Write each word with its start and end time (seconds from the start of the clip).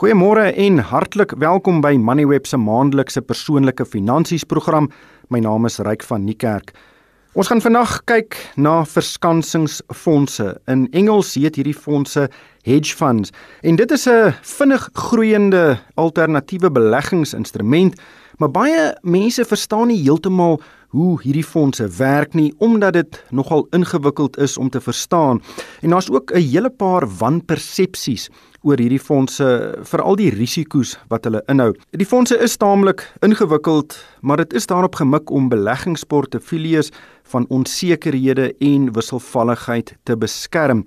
Goeiemôre 0.00 0.46
en 0.56 0.78
hartlik 0.80 1.34
welkom 1.36 1.82
by 1.84 1.90
Moneyweb 2.00 2.46
se 2.48 2.56
maandelikse 2.56 3.20
persoonlike 3.20 3.84
finansies 3.84 4.46
program. 4.48 4.86
My 5.28 5.42
naam 5.44 5.68
is 5.68 5.76
Ryk 5.84 6.06
van 6.08 6.24
Niekerk. 6.24 6.70
Ons 7.36 7.50
gaan 7.52 7.60
vandag 7.60 7.98
kyk 8.08 8.38
na 8.56 8.78
verskansingsfondse. 8.88 10.54
In 10.72 10.86
Engels 10.96 11.34
heet 11.36 11.60
hierdie 11.60 11.76
fondse 11.76 12.30
hedge 12.64 12.96
funds 12.96 13.34
en 13.60 13.76
dit 13.76 13.92
is 13.92 14.08
'n 14.08 14.32
vinnig 14.40 14.88
groeiende 14.94 15.78
alternatiewe 16.00 16.70
beleggingsinstrument, 16.70 18.00
maar 18.38 18.50
baie 18.50 18.96
mense 19.02 19.44
verstaan 19.44 19.88
nie 19.88 20.02
heeltemal 20.02 20.62
hoe 20.88 21.20
hierdie 21.22 21.44
fondse 21.44 21.86
werk 21.98 22.34
nie 22.34 22.54
omdat 22.58 22.92
dit 22.92 23.24
nogal 23.30 23.66
ingewikkeld 23.70 24.38
is 24.38 24.56
om 24.58 24.70
te 24.70 24.80
verstaan. 24.80 25.42
En 25.82 25.90
daar's 25.90 26.10
ook 26.10 26.32
'n 26.32 26.40
hele 26.40 26.70
paar 26.70 27.06
wanpersepsies 27.18 28.30
oor 28.62 28.80
hierdie 28.80 29.00
fondse, 29.00 29.46
veral 29.88 30.16
die 30.20 30.30
risiko's 30.34 30.96
wat 31.08 31.24
hulle 31.24 31.40
inhou. 31.48 31.72
Die 31.96 32.06
fondse 32.08 32.36
is 32.36 32.58
taamlik 32.60 33.06
ingewikkeld, 33.24 33.96
maar 34.20 34.36
dit 34.42 34.52
is 34.52 34.66
daarop 34.66 34.98
gemik 35.00 35.30
om 35.30 35.48
beleggingsportefeuilles 35.48 36.92
van 37.32 37.46
onsekerhede 37.48 38.52
en 38.60 38.92
wisselvalligheid 38.92 39.94
te 40.04 40.16
beskerm. 40.16 40.84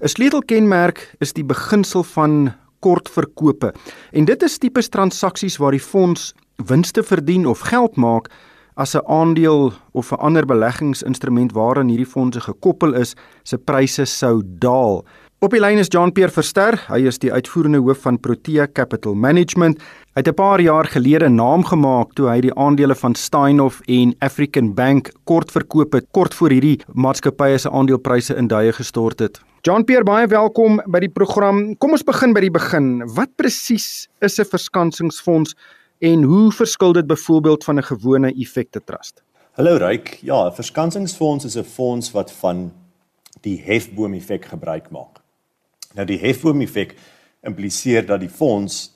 'n 0.00 0.08
Sleutelkenmerk 0.08 1.14
is 1.20 1.32
die 1.32 1.44
beginsel 1.44 2.04
van 2.04 2.52
kortverkope. 2.80 3.72
En 4.12 4.24
dit 4.24 4.42
is 4.42 4.58
tipe 4.58 4.82
transaksies 4.88 5.56
waar 5.56 5.72
die 5.72 5.80
fonds 5.80 6.34
winste 6.56 7.02
verdien 7.02 7.46
of 7.46 7.60
geld 7.60 7.96
maak 7.96 8.30
as 8.76 8.94
'n 8.94 9.06
aandeel 9.06 9.72
of 9.92 10.12
'n 10.12 10.20
ander 10.20 10.46
beleggingsinstrument 10.46 11.52
waaraan 11.52 11.88
hierdie 11.88 12.12
fondse 12.12 12.40
gekoppel 12.40 12.94
is, 12.94 13.14
se 13.42 13.58
pryse 13.58 14.04
sou 14.04 14.42
daal. 14.44 15.04
Op 15.44 15.52
die 15.52 15.60
lyn 15.60 15.76
is 15.76 15.90
Jean-Pierre 15.92 16.32
Verster, 16.32 16.78
hy 16.88 17.02
is 17.10 17.18
die 17.20 17.28
uitvoerende 17.28 17.82
hoof 17.84 18.06
van 18.06 18.16
Protea 18.16 18.64
Capital 18.72 19.14
Management. 19.14 19.82
Hy 20.14 20.22
het 20.22 20.28
'n 20.28 20.34
paar 20.34 20.60
jaar 20.60 20.84
gelede 20.84 21.28
naam 21.28 21.64
gemaak 21.64 22.14
toe 22.14 22.28
hy 22.28 22.40
die 22.40 22.54
aandele 22.54 22.94
van 22.94 23.14
Steinhoff 23.14 23.80
en 23.86 24.14
African 24.20 24.74
Bank 24.74 25.12
kort 25.24 25.50
verkoop 25.52 25.92
het, 25.92 26.06
kort 26.10 26.34
voor 26.34 26.50
hierdie 26.50 26.80
maatskappye 26.94 27.58
se 27.58 27.70
aandelepryse 27.70 28.34
in 28.34 28.48
duie 28.48 28.72
gestort 28.72 29.18
het. 29.18 29.40
Jean-Pierre, 29.60 30.04
baie 30.04 30.26
welkom 30.26 30.80
by 30.86 31.00
die 31.00 31.12
program. 31.12 31.76
Kom 31.76 31.90
ons 31.90 32.04
begin 32.04 32.32
by 32.32 32.40
die 32.40 32.50
begin. 32.50 33.02
Wat 33.14 33.28
presies 33.36 34.08
is 34.20 34.38
'n 34.38 34.44
verskansingsfonds 34.44 35.54
En 35.98 36.22
hoe 36.22 36.52
verskil 36.52 36.92
dit 36.92 37.06
byvoorbeeld 37.06 37.64
van 37.64 37.76
'n 37.76 37.82
gewone 37.82 38.32
effekte 38.34 38.84
trust? 38.84 39.22
Hallo 39.52 39.76
Ryk. 39.76 40.18
Ja, 40.22 40.46
'n 40.46 40.52
verskansingsfonds 40.52 41.44
is 41.44 41.56
'n 41.56 41.64
fonds 41.64 42.10
wat 42.10 42.32
van 42.32 42.72
die 43.40 43.62
hefboom 43.64 44.14
effek 44.14 44.44
gebruik 44.44 44.90
maak. 44.90 45.24
Nou 45.96 46.04
die 46.04 46.18
hefboom 46.20 46.60
effek 46.64 46.94
impliseer 47.46 48.04
dat 48.06 48.20
die 48.20 48.32
fonds 48.32 48.90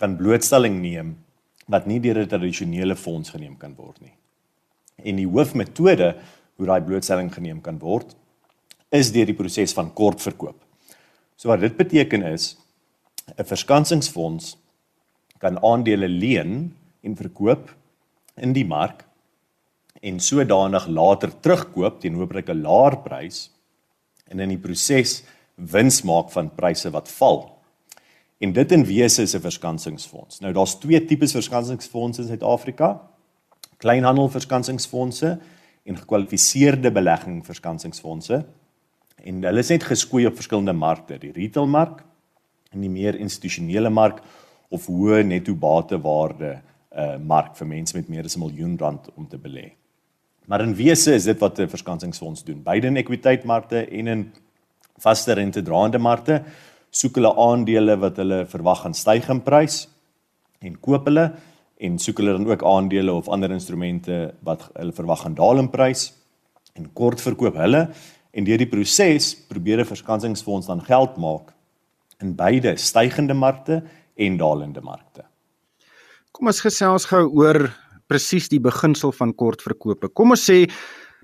kan 0.00 0.16
blootstelling 0.16 0.78
neem 0.80 1.16
wat 1.70 1.86
nie 1.86 2.00
deur 2.00 2.18
'n 2.18 2.28
tradisionele 2.28 2.96
fonds 2.96 3.30
geneem 3.30 3.56
kan 3.56 3.74
word 3.76 4.00
nie. 4.00 4.14
En 5.04 5.16
die 5.16 5.26
hoofmetode 5.26 6.16
hoe 6.56 6.66
daai 6.66 6.80
blootstelling 6.80 7.32
geneem 7.32 7.60
kan 7.60 7.78
word 7.78 8.16
is 8.90 9.12
deur 9.12 9.26
die 9.26 9.34
proses 9.34 9.72
van 9.72 9.92
kortverkoop. 9.94 10.56
So 11.36 11.48
wat 11.48 11.60
dit 11.60 11.76
beteken 11.76 12.22
is 12.22 12.56
'n 13.38 13.44
verskansingsfonds 13.44 14.56
kan 15.38 15.62
aandele 15.62 16.08
leen 16.08 16.74
en 17.02 17.16
verkoop 17.16 17.70
in 18.36 18.52
die 18.52 18.64
mark 18.64 19.04
en 20.02 20.20
sodanig 20.20 20.86
later 20.86 21.30
terugkoop 21.40 22.00
teen 22.00 22.14
hopelik 22.14 22.48
'n 22.48 22.62
laer 22.62 22.96
prys 22.96 23.50
en 24.28 24.40
in 24.40 24.48
die 24.48 24.58
proses 24.58 25.22
wins 25.60 26.02
maak 26.02 26.30
van 26.30 26.54
pryse 26.54 26.90
wat 26.90 27.08
val. 27.08 27.42
En 28.40 28.52
dit 28.52 28.72
in 28.72 28.84
wese 28.84 29.22
is 29.22 29.34
'n 29.34 29.40
verskansingsfonds. 29.40 30.40
Nou 30.40 30.52
daar's 30.52 30.78
twee 30.78 31.04
tipes 31.04 31.32
verskansingsfondse 31.32 32.22
in 32.22 32.28
Suid-Afrika. 32.28 33.00
Kleinhandel 33.76 34.28
verskansingsfondse 34.28 35.38
en 35.84 35.96
gekwalifiseerde 35.96 36.92
belegging 36.92 37.44
verskansingsfondse. 37.46 38.44
En 39.24 39.42
hulle 39.42 39.58
is 39.58 39.68
net 39.68 39.84
geskoei 39.84 40.26
op 40.26 40.34
verskillende 40.34 40.72
markte, 40.72 41.18
die 41.18 41.32
retailmark 41.32 42.04
en 42.70 42.80
die 42.80 42.90
meer 42.90 43.18
institusionele 43.18 43.90
mark 43.90 44.22
of 44.68 44.86
hoë 44.86 45.22
netto 45.26 45.54
batewaarde 45.54 46.60
uh 46.90 47.16
mark 47.22 47.56
vir 47.56 47.66
mense 47.66 47.96
met 47.96 48.08
meer 48.08 48.24
as 48.24 48.36
'n 48.36 48.40
miljoen 48.40 48.78
rand 48.78 49.08
om 49.14 49.28
te 49.28 49.38
belê. 49.38 49.72
Maar 50.46 50.60
in 50.60 50.74
wese 50.74 51.14
is 51.14 51.24
dit 51.24 51.38
wat 51.38 51.58
'n 51.58 51.68
verskansingsfonds 51.68 52.44
doen. 52.44 52.62
Beide 52.62 52.86
in 52.86 52.96
ekwiteitmarkte 52.96 53.86
en 53.86 54.06
in 54.06 54.32
vaste 55.02 55.34
rente 55.34 55.62
draande 55.62 55.98
markte 55.98 56.42
soek 56.90 57.18
hulle 57.18 57.32
aandele 57.46 57.96
wat 58.02 58.18
hulle 58.22 58.44
verwag 58.50 58.82
gaan 58.84 58.94
styg 58.94 59.28
in 59.30 59.42
prys 59.46 59.84
en 60.60 60.76
koop 60.86 61.06
hulle 61.08 61.30
en 61.80 61.98
soek 61.98 62.20
hulle 62.20 62.36
dan 62.36 62.48
ook 62.50 62.64
aandele 62.66 63.12
of 63.12 63.28
ander 63.28 63.52
instrumente 63.54 64.34
wat 64.46 64.66
hulle 64.74 64.96
verwag 64.96 65.24
gaan 65.24 65.38
daal 65.38 65.62
in 65.62 65.70
prys 65.72 66.10
en 66.76 66.90
kort 66.94 67.20
verkoop 67.20 67.56
hulle 67.60 67.86
en 68.30 68.46
deur 68.46 68.60
die 68.60 68.70
proses 68.70 69.32
probeer 69.48 69.80
'n 69.80 69.92
verskansingsfonds 69.92 70.66
dan 70.66 70.84
geld 70.84 71.16
maak 71.16 71.54
in 72.20 72.34
beide 72.36 72.76
stygende 72.76 73.34
markte 73.34 73.82
en 74.16 74.36
dalende 74.36 74.80
markte. 74.80 75.24
Kom 76.32 76.46
ons 76.46 76.60
gesels 76.60 77.06
gou 77.10 77.24
oor 77.40 77.70
presies 78.10 78.48
die 78.48 78.60
beginsel 78.60 79.12
van 79.12 79.32
kortverkope. 79.34 80.08
Kom 80.08 80.30
ons 80.30 80.50
sê 80.50 80.66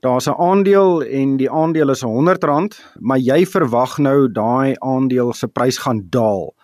daar's 0.01 0.27
'n 0.27 0.39
aandeel 0.39 1.03
en 1.03 1.37
die 1.37 1.51
aandeel 1.51 1.91
is 1.91 2.03
R100, 2.03 2.81
maar 3.01 3.19
jy 3.19 3.47
verwag 3.47 3.99
nou 3.99 4.29
daai 4.33 4.77
aandeel 4.79 5.33
se 5.33 5.49
prys 5.49 5.79
gaan 5.79 6.07
daal. 6.11 6.55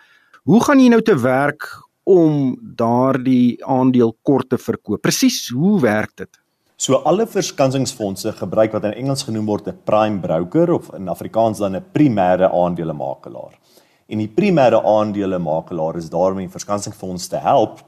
Hoe 0.43 0.65
gaan 0.65 0.81
jy 0.81 0.89
nou 0.89 1.03
te 1.03 1.17
werk 1.21 1.69
om 2.03 2.59
daardie 2.61 3.65
aandeel 3.65 4.17
kort 4.23 4.49
te 4.49 4.59
verkoop? 4.59 5.01
Presies, 5.01 5.49
hoe 5.49 5.81
werk 5.81 6.17
dit? 6.17 6.43
So 6.77 6.99
alle 7.07 7.27
verskansingsfondse 7.27 8.33
gebruik 8.33 8.73
wat 8.73 8.85
in 8.85 8.97
Engels 8.99 9.23
genoem 9.23 9.47
word 9.47 9.69
'n 9.69 9.79
prime 9.85 10.19
broker 10.21 10.73
of 10.73 10.91
in 10.95 11.09
Afrikaans 11.09 11.59
dan 11.59 11.77
'n 11.77 11.85
primêre 11.93 12.51
aandelemakelaar. 12.51 13.59
En 14.09 14.19
die 14.19 14.29
primêre 14.29 14.83
aandelemakelaar 14.83 15.97
is 15.97 16.11
daar 16.11 16.33
om 16.33 16.39
die 16.39 16.49
verskansingsfonds 16.49 17.29
te 17.29 17.37
help 17.37 17.81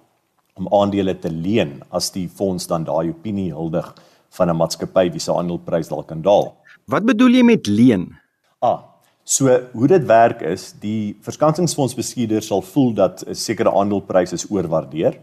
om 0.55 0.69
aandele 0.71 1.19
te 1.19 1.31
leen 1.31 1.83
as 1.91 2.13
die 2.15 2.29
fonds 2.29 2.67
dan 2.67 2.85
daai 2.85 3.09
opinie 3.09 3.53
huldig 3.53 3.95
van 4.37 4.51
'n 4.51 4.57
maatskappy 4.57 5.11
wie 5.11 5.21
se 5.21 5.33
aandeleprys 5.33 5.89
dalk 5.89 6.09
kan 6.09 6.23
daal. 6.23 6.55
Wat 6.87 7.05
bedoel 7.05 7.39
jy 7.39 7.43
met 7.43 7.67
leen? 7.67 8.17
Ah, 8.61 8.81
so 9.25 9.61
hoe 9.73 9.87
dit 9.87 10.05
werk 10.07 10.41
is, 10.41 10.75
die 10.81 11.17
verskansingsfondsbestuurder 11.21 12.43
sal 12.43 12.63
voel 12.63 12.93
dat 12.95 13.25
'n 13.27 13.35
sekere 13.35 13.71
aandeleprys 13.71 14.33
is 14.33 14.51
oorwaardeer 14.51 15.19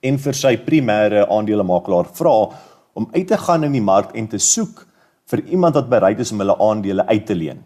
en 0.00 0.18
vir 0.18 0.34
sy 0.34 0.56
primêre 0.56 1.28
aandelemakelaar 1.28 2.08
vra 2.12 2.50
om 2.94 3.08
uit 3.12 3.26
te 3.26 3.38
gaan 3.38 3.64
in 3.64 3.72
die 3.72 3.82
mark 3.82 4.14
en 4.14 4.28
te 4.28 4.38
soek 4.38 4.86
vir 5.30 5.44
iemand 5.44 5.74
wat 5.74 5.88
bereid 5.88 6.20
is 6.20 6.32
om 6.32 6.38
hulle 6.38 6.58
aandele 6.58 7.06
uit 7.06 7.26
te 7.26 7.34
leen. 7.34 7.64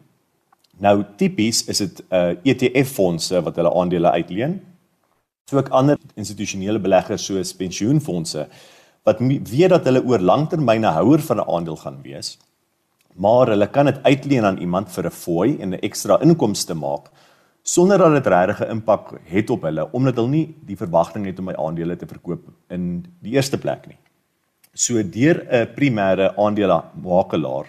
Nou 0.79 1.03
tipies 1.17 1.65
is 1.69 1.79
dit 1.79 2.03
'n 2.11 2.15
uh, 2.15 2.37
ETF 2.45 2.93
fondse 2.95 3.43
wat 3.43 3.57
hulle 3.57 3.75
aandele 3.75 4.11
uitleen. 4.11 4.61
So 5.51 5.57
ook 5.57 5.69
ander 5.69 5.99
institusionele 6.15 6.79
beleggers 6.79 7.25
soos 7.25 7.55
pensioenfondse 7.55 8.49
wat 9.09 9.21
weet 9.21 9.73
dat 9.73 9.89
hulle 9.89 10.05
oor 10.05 10.23
langtermyne 10.33 10.93
houer 10.99 11.23
van 11.31 11.41
'n 11.41 11.49
aandeel 11.55 11.79
gaan 11.85 11.99
wees. 12.03 12.39
Maar 13.15 13.47
hulle 13.55 13.69
kan 13.69 13.87
dit 13.87 14.03
uitleen 14.03 14.45
aan 14.45 14.59
iemand 14.59 14.93
vir 14.95 15.07
'n 15.07 15.11
fooi 15.25 15.57
en 15.61 15.75
'n 15.75 15.81
ekstra 15.89 16.21
inkomste 16.21 16.75
maak 16.75 17.11
sonder 17.63 17.99
dat 17.99 18.13
dit 18.13 18.27
regtig 18.27 18.61
'n 18.61 18.71
impak 18.71 19.21
het 19.25 19.51
op 19.51 19.63
hulle 19.63 19.89
omdat 19.93 20.17
hulle 20.17 20.29
nie 20.29 20.55
die 20.67 20.77
verwagting 20.77 21.27
het 21.27 21.39
om 21.39 21.45
my 21.45 21.55
aandele 21.55 21.97
te 21.97 22.07
verkoop 22.07 22.45
in 22.69 23.07
die 23.21 23.33
eerste 23.33 23.59
plek 23.59 23.87
nie. 23.87 23.99
So 24.75 25.03
deur 25.03 25.47
'n 25.51 25.69
primêre 25.77 26.37
aandelemakelaar 26.37 27.67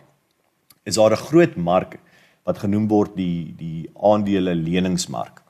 is 0.83 0.95
daar 0.95 1.11
'n 1.11 1.25
groot 1.29 1.55
mark 1.55 1.99
wat 2.43 2.57
genoem 2.57 2.87
word 2.87 3.15
die 3.15 3.53
die 3.57 3.89
aandele 3.95 4.55
leningsmark 4.55 5.41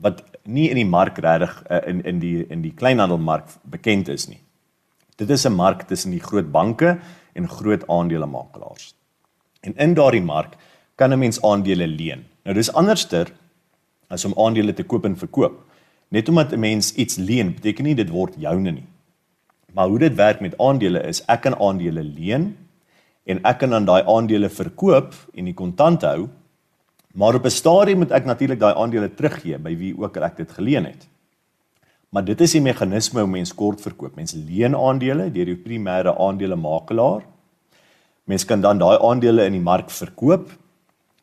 wat 0.00 0.22
nie 0.44 0.68
in 0.70 0.76
die 0.76 0.88
mark 0.88 1.18
regtig 1.18 1.62
uh, 1.70 1.80
in 1.86 2.04
in 2.04 2.18
die 2.18 2.46
in 2.48 2.62
die 2.62 2.74
kleinhandelmark 2.74 3.46
bekend 3.62 4.08
is 4.08 4.28
nie. 4.28 4.40
Dit 5.20 5.30
is 5.30 5.44
'n 5.44 5.52
mark 5.52 5.82
tussen 5.82 6.10
die 6.10 6.20
groot 6.20 6.50
banke 6.50 6.98
en 7.32 7.48
groot 7.48 7.86
aandelemakelaars. 7.86 8.94
En 9.60 9.76
in 9.76 9.94
daardie 9.94 10.22
mark 10.22 10.56
kan 10.94 11.12
'n 11.12 11.18
mens 11.18 11.42
aandele 11.42 11.86
leen. 11.86 12.24
Nou 12.44 12.54
dis 12.54 12.72
anderster 12.72 13.32
as 14.08 14.24
om 14.24 14.34
aandele 14.36 14.72
te 14.72 14.82
koop 14.82 15.04
en 15.04 15.16
verkoop. 15.16 15.60
Net 16.08 16.28
omdat 16.28 16.52
'n 16.52 16.58
mens 16.58 16.94
iets 16.94 17.16
leen, 17.16 17.54
beteken 17.54 17.84
nie 17.84 17.94
dit 17.94 18.08
word 18.08 18.34
joune 18.38 18.70
nie. 18.70 18.86
Maar 19.72 19.88
hoe 19.88 19.98
dit 19.98 20.14
werk 20.14 20.40
met 20.40 20.58
aandele 20.58 21.02
is 21.02 21.24
ek 21.24 21.40
kan 21.40 21.58
aandele 21.58 22.02
leen 22.02 22.56
en 23.24 23.42
ek 23.44 23.58
kan 23.58 23.70
dan 23.70 23.84
daai 23.84 24.02
aandele 24.02 24.48
verkoop 24.48 25.14
en 25.34 25.44
die 25.44 25.54
kontant 25.54 26.02
hou. 26.02 26.28
Maar 27.12 27.34
op 27.34 27.44
'n 27.44 27.50
stadium 27.50 27.98
moet 27.98 28.10
ek 28.10 28.24
natuurlik 28.24 28.58
daai 28.58 28.74
aandele 28.74 29.14
teruggee 29.14 29.58
by 29.58 29.76
wie 29.76 29.98
ook 29.98 30.16
al 30.16 30.22
ek 30.22 30.36
dit 30.36 30.52
geleen 30.52 30.84
het. 30.84 31.08
Maar 32.10 32.24
dit 32.24 32.40
is 32.40 32.52
die 32.52 32.60
meganisme 32.60 33.20
hoe 33.20 33.30
mens 33.30 33.54
kort 33.54 33.80
verkoop. 33.80 34.16
Mense 34.16 34.38
leen 34.38 34.74
aandele 34.74 35.30
deur 35.30 35.46
die 35.46 35.56
primêre 35.56 36.16
aandelemakelaar. 36.18 37.22
Mens 38.24 38.44
kan 38.44 38.60
dan 38.60 38.78
daai 38.78 38.98
aandele 38.98 39.44
in 39.46 39.52
die 39.52 39.62
mark 39.62 39.90
verkoop. 39.90 40.50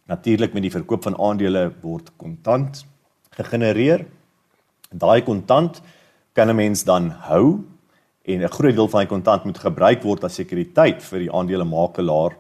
Natuurlik 0.07 0.53
met 0.53 0.63
die 0.63 0.71
verkoop 0.71 1.03
van 1.03 1.19
aandele 1.19 1.73
word 1.81 2.13
kontant 2.17 2.85
gegenereer 3.37 4.05
Daai 4.91 5.21
kontant 5.21 5.81
kan 6.33 6.49
'n 6.49 6.55
mens 6.55 6.83
dan 6.83 7.09
hou 7.09 7.63
en 8.23 8.41
'n 8.41 8.47
groot 8.47 8.75
deel 8.75 8.87
van 8.87 8.99
die 8.99 9.09
kontant 9.09 9.43
moet 9.43 9.57
gebruik 9.57 10.03
word 10.03 10.23
as 10.23 10.35
sekuriteit 10.35 11.03
vir 11.03 11.19
die 11.19 11.31
aandelemakelaar 11.31 12.37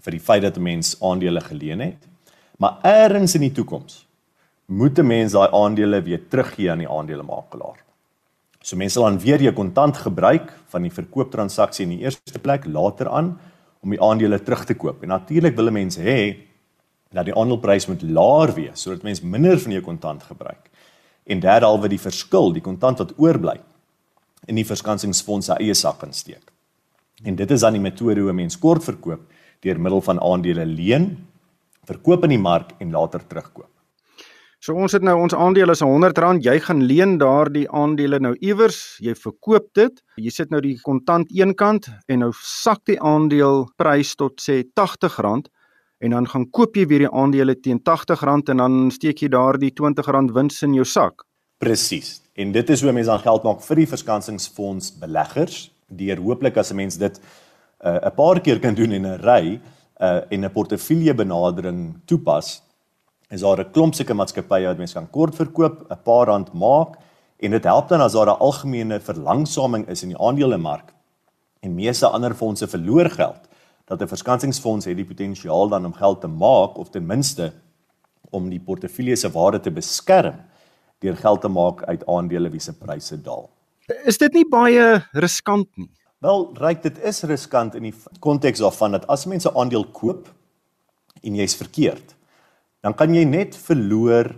vir 0.00 0.10
die 0.10 0.20
feit 0.20 0.42
dat 0.42 0.56
'n 0.56 0.62
mens 0.62 0.96
aandele 1.02 1.40
geleen 1.40 1.80
het. 1.80 2.08
Maar 2.58 2.78
eers 2.82 3.34
in 3.34 3.40
die 3.40 3.52
toekoms 3.52 4.06
moet 4.66 4.98
'n 4.98 5.06
mens 5.06 5.32
daai 5.32 5.48
aandele 5.52 6.02
weer 6.02 6.28
teruggee 6.28 6.70
aan 6.70 6.78
die 6.78 6.88
aandelemakelaar. 6.88 7.84
So 8.60 8.76
mense 8.76 8.94
sal 8.94 9.04
dan 9.04 9.18
weer 9.18 9.42
jou 9.42 9.52
kontant 9.52 9.96
gebruik 9.96 10.52
van 10.68 10.82
die 10.82 10.90
verkooptransaksie 10.90 11.84
in 11.84 11.98
die 11.98 12.04
eerste 12.04 12.38
plek 12.38 12.64
later 12.64 13.08
aan 13.08 13.38
om 13.80 13.90
die 13.90 14.00
aandele 14.00 14.42
terug 14.42 14.64
te 14.64 14.74
koop. 14.74 15.02
En 15.02 15.08
natuurlik 15.08 15.56
wil 15.56 15.66
'n 15.66 15.72
mens 15.72 15.96
hê 15.96 16.36
dat 17.12 17.24
die 17.24 17.34
aandeleprys 17.34 17.86
moet 17.86 18.02
laer 18.02 18.54
wees 18.54 18.82
sodat 18.82 19.02
mens 19.02 19.20
minder 19.20 19.60
van 19.60 19.72
jou 19.72 19.82
kontant 19.82 20.22
gebruik. 20.22 20.70
En 21.26 21.40
derhalwe 21.40 21.88
die 21.88 22.00
verskil, 22.00 22.52
die 22.52 22.62
kontant 22.62 22.98
wat 22.98 23.12
oorbly 23.16 23.60
in 24.46 24.54
die 24.54 24.66
verskansingsfonds 24.66 25.46
se 25.46 25.52
eie 25.52 25.74
sak 25.74 25.98
kan 25.98 26.12
steek. 26.12 26.52
En 27.24 27.36
dit 27.36 27.50
is 27.50 27.60
dan 27.60 27.72
die 27.72 27.82
metode 27.82 28.20
hoe 28.20 28.30
'n 28.30 28.36
mens 28.36 28.58
kort 28.58 28.84
verkoop 28.84 29.20
deur 29.60 29.80
middel 29.80 30.00
van 30.00 30.20
aandele 30.20 30.66
leen, 30.66 31.26
verkoop 31.84 32.24
in 32.24 32.30
die 32.30 32.38
mark 32.38 32.72
en 32.78 32.90
later 32.90 33.26
terugkoop. 33.26 33.73
So 34.64 34.72
ons 34.80 34.94
het 34.96 35.02
nou 35.04 35.12
ons 35.20 35.34
aandele 35.36 35.74
is 35.76 35.82
R100, 35.84 36.38
jy 36.40 36.54
gaan 36.64 36.78
leen 36.88 37.18
daardie 37.20 37.66
aandele 37.68 38.16
nou 38.24 38.30
iewers, 38.40 38.94
jy 39.04 39.12
verkoop 39.12 39.66
dit, 39.76 39.98
jy 40.16 40.32
sit 40.32 40.54
nou 40.54 40.62
die 40.64 40.78
kontant 40.80 41.28
eenkant 41.36 41.90
en 42.08 42.22
nou 42.24 42.30
sak 42.38 42.80
die 42.88 42.96
aandeleprys 42.96 44.14
tot 44.16 44.40
sê 44.40 44.62
R80. 44.64 45.50
En 46.00 46.16
dan 46.16 46.30
gaan 46.32 46.48
koop 46.48 46.80
jy 46.80 46.86
weer 46.88 47.04
die 47.04 47.12
aandele 47.12 47.58
teen 47.60 47.82
R80 47.84 48.24
en 48.54 48.64
dan 48.64 48.80
steek 48.94 49.20
jy 49.20 49.28
daardie 49.36 49.72
R20 49.74 50.32
wins 50.32 50.64
in 50.64 50.80
jou 50.80 50.88
sak. 50.88 51.28
Presies. 51.60 52.22
En 52.32 52.56
dit 52.56 52.72
is 52.72 52.80
hoe 52.80 52.96
mense 52.96 53.12
dan 53.12 53.20
geld 53.20 53.44
maak 53.44 53.60
vir 53.68 53.84
die 53.84 53.88
verskansingsfonds 53.92 54.94
beleggers, 55.04 55.66
deur 55.92 56.24
hooplik 56.24 56.56
as 56.56 56.72
'n 56.72 56.80
mens 56.80 56.96
dit 56.96 57.20
uh, 57.84 58.00
'n 58.00 58.16
paar 58.16 58.40
keer 58.40 58.64
kan 58.64 58.72
doen 58.74 58.92
in 58.92 59.04
'n 59.04 59.20
ry 59.20 59.60
uh, 60.00 60.24
en 60.32 60.44
'n 60.44 60.52
portefeulje 60.56 61.12
benadering 61.12 62.00
toepas 62.06 62.63
is 63.34 63.42
daar 63.42 63.60
'n 63.60 63.72
klomp 63.72 63.94
sulke 63.94 64.14
maatskappye 64.14 64.66
wat 64.66 64.78
mense 64.78 64.94
kan 64.94 65.10
kort 65.10 65.34
verkoop, 65.34 65.90
'n 65.90 66.02
paar 66.04 66.26
rand 66.26 66.52
maak 66.52 66.98
en 67.38 67.50
dit 67.50 67.64
help 67.64 67.88
dan 67.88 68.00
as 68.00 68.12
daar 68.12 68.30
'n 68.30 68.40
algemene 68.40 69.00
verlangsaming 69.00 69.88
is 69.88 70.02
in 70.02 70.08
die 70.08 70.18
aandelemark 70.18 70.94
en 71.60 71.74
meeste 71.74 72.06
ander 72.06 72.34
fondse 72.34 72.66
verloor 72.66 73.10
geld 73.10 73.48
dat 73.86 74.00
'n 74.00 74.08
verskansingsfonds 74.08 74.86
het 74.86 74.96
die 74.96 75.04
potensiaal 75.04 75.68
dan 75.68 75.84
om 75.84 75.92
geld 75.92 76.20
te 76.20 76.28
maak 76.28 76.78
of 76.78 76.90
ten 76.90 77.06
minste 77.06 77.52
om 78.30 78.48
die 78.48 78.60
portefeulje 78.60 79.16
se 79.16 79.30
waarde 79.30 79.60
te 79.60 79.70
beskerm 79.70 80.40
deur 80.98 81.16
geld 81.16 81.40
te 81.40 81.48
maak 81.48 81.82
uit 81.82 82.06
aandele 82.06 82.50
wie 82.50 82.60
se 82.60 82.72
pryse 82.72 83.22
daal. 83.22 83.50
Is 84.04 84.18
dit 84.18 84.32
nie 84.32 84.48
baie 84.48 85.04
riskant 85.12 85.68
nie? 85.76 85.90
Wel, 86.18 86.50
ryk 86.56 86.82
dit 86.82 86.98
is 87.04 87.22
riskant 87.22 87.74
in 87.74 87.82
die 87.82 87.94
konteks 88.20 88.58
daarvan 88.58 88.92
dat 88.96 89.06
as 89.06 89.26
mense 89.26 89.50
aandeel 89.54 89.84
koop 89.84 90.30
en 91.22 91.34
jy's 91.34 91.56
verkeerd, 91.56 92.13
dan 92.84 92.92
kan 92.92 93.14
jy 93.16 93.24
net 93.24 93.56
verloor 93.56 94.28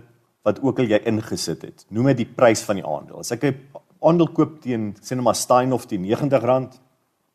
wat 0.47 0.61
ook 0.63 0.79
al 0.79 0.87
jy 0.87 1.01
ingesit 1.09 1.65
het. 1.67 1.83
Noem 1.91 2.13
dit 2.13 2.23
die 2.23 2.29
prys 2.37 2.63
van 2.63 2.79
die 2.79 2.85
aandeel. 2.87 3.19
As 3.19 3.33
ek 3.35 3.43
'n 3.43 3.59
aandeel 3.99 4.31
koop 4.31 4.61
teen 4.61 4.95
sê 5.01 5.15
net 5.15 5.23
maar 5.23 5.35
Steinhoff 5.35 5.85
teen 5.85 6.05
R90, 6.05 6.79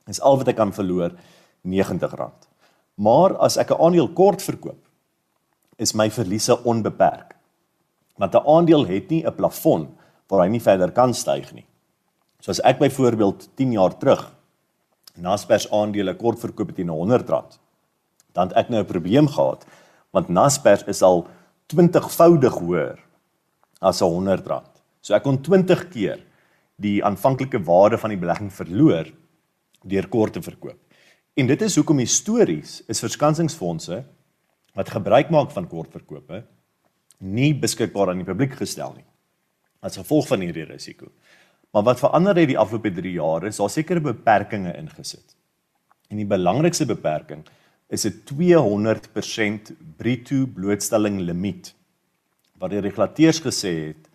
is 0.08 0.20
al 0.20 0.38
wat 0.38 0.48
ek 0.48 0.56
kan 0.56 0.72
verloor 0.72 1.12
R90. 1.64 2.32
Maar 2.96 3.36
as 3.36 3.56
ek 3.56 3.70
'n 3.70 3.80
aandeel 3.80 4.08
kort 4.08 4.42
verkoop, 4.42 4.80
is 5.76 5.94
my 5.94 6.08
verliese 6.08 6.56
onbeperk. 6.64 7.36
Want 8.16 8.34
'n 8.34 8.46
aandeel 8.46 8.86
het 8.86 9.10
nie 9.10 9.24
'n 9.26 9.34
plafon 9.34 9.88
waar 10.28 10.40
hy 10.44 10.48
nie 10.48 10.60
verder 10.60 10.92
kan 10.92 11.14
styg 11.14 11.52
nie. 11.52 11.66
So 12.40 12.50
as 12.50 12.60
ek 12.60 12.78
byvoorbeeld 12.78 13.48
10 13.56 13.72
jaar 13.72 13.98
terug 13.98 14.32
Naspers 15.14 15.70
aandele 15.70 16.14
kort 16.16 16.38
verkoop 16.40 16.68
het 16.68 16.76
teen 16.76 16.88
R100, 16.88 17.58
dan 18.32 18.48
het 18.48 18.56
ek 18.56 18.68
nou 18.70 18.80
'n 18.80 18.86
probleem 18.86 19.28
gehad 19.28 19.66
want 20.12 20.28
Naspers 20.28 20.84
is 20.90 21.02
al 21.02 21.24
20voudig 21.72 22.58
hoër 22.60 23.00
as 23.80 24.02
'n 24.02 24.06
R100. 24.06 24.62
So 25.00 25.14
ek 25.14 25.22
kon 25.22 25.42
20 25.42 25.88
keer 25.90 26.20
die 26.76 27.02
aanvanklike 27.04 27.58
waarde 27.64 27.98
van 27.98 28.10
die 28.10 28.18
belegging 28.18 28.52
verloor 28.52 29.10
deur 29.82 30.08
kort 30.08 30.32
te 30.32 30.42
verkoop. 30.42 30.78
En 31.34 31.46
dit 31.46 31.62
is 31.62 31.76
hoekom 31.76 31.98
histories 31.98 32.82
is 32.88 33.00
verskansingsfondse 33.00 34.04
wat 34.74 34.90
gebruik 34.90 35.30
maak 35.30 35.50
van 35.50 35.68
kortverkope 35.68 36.44
nie 37.18 37.54
beskikbaar 37.54 38.12
aan 38.12 38.22
die 38.22 38.28
publiek 38.28 38.56
gestel 38.58 38.94
nie 38.96 39.06
as 39.82 39.98
gevolg 39.98 40.28
van 40.28 40.44
hierdie 40.44 40.68
risiko. 40.68 41.08
Maar 41.72 41.82
wat 41.82 41.98
verander 41.98 42.36
het 42.38 42.52
die 42.52 42.58
afgelope 42.58 42.92
3 42.94 43.12
jaar 43.16 43.46
is 43.48 43.56
daar 43.58 43.70
sekere 43.72 44.00
beperkings 44.00 44.76
ingesit. 44.78 45.34
En 46.12 46.20
die 46.20 46.28
belangrikste 46.28 46.86
beperking 46.86 47.42
is 47.92 48.06
'n 48.08 48.22
200% 48.24 49.72
bruto 49.96 50.46
blootstelling 50.46 51.20
limiet 51.20 51.74
wat 52.58 52.72
die 52.72 52.80
regulateurs 52.80 53.40
gesê 53.44 53.72
het 53.92 54.08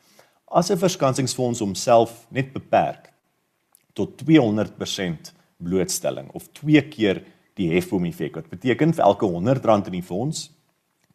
as 0.50 0.72
'n 0.72 0.78
verskansingsfonds 0.78 1.60
homself 1.60 2.26
net 2.30 2.54
beperk 2.54 3.14
tot 3.94 4.18
200% 4.18 5.34
blootstelling 5.58 6.30
of 6.34 6.50
twee 6.52 6.82
keer 6.82 7.24
die 7.54 7.72
hefboom 7.74 8.06
effek 8.06 8.36
wat 8.36 8.50
beteken 8.50 8.94
vir 8.94 9.06
elke 9.06 9.26
R100 9.26 9.88
in 9.88 10.00
die 10.00 10.10
fonds 10.12 10.50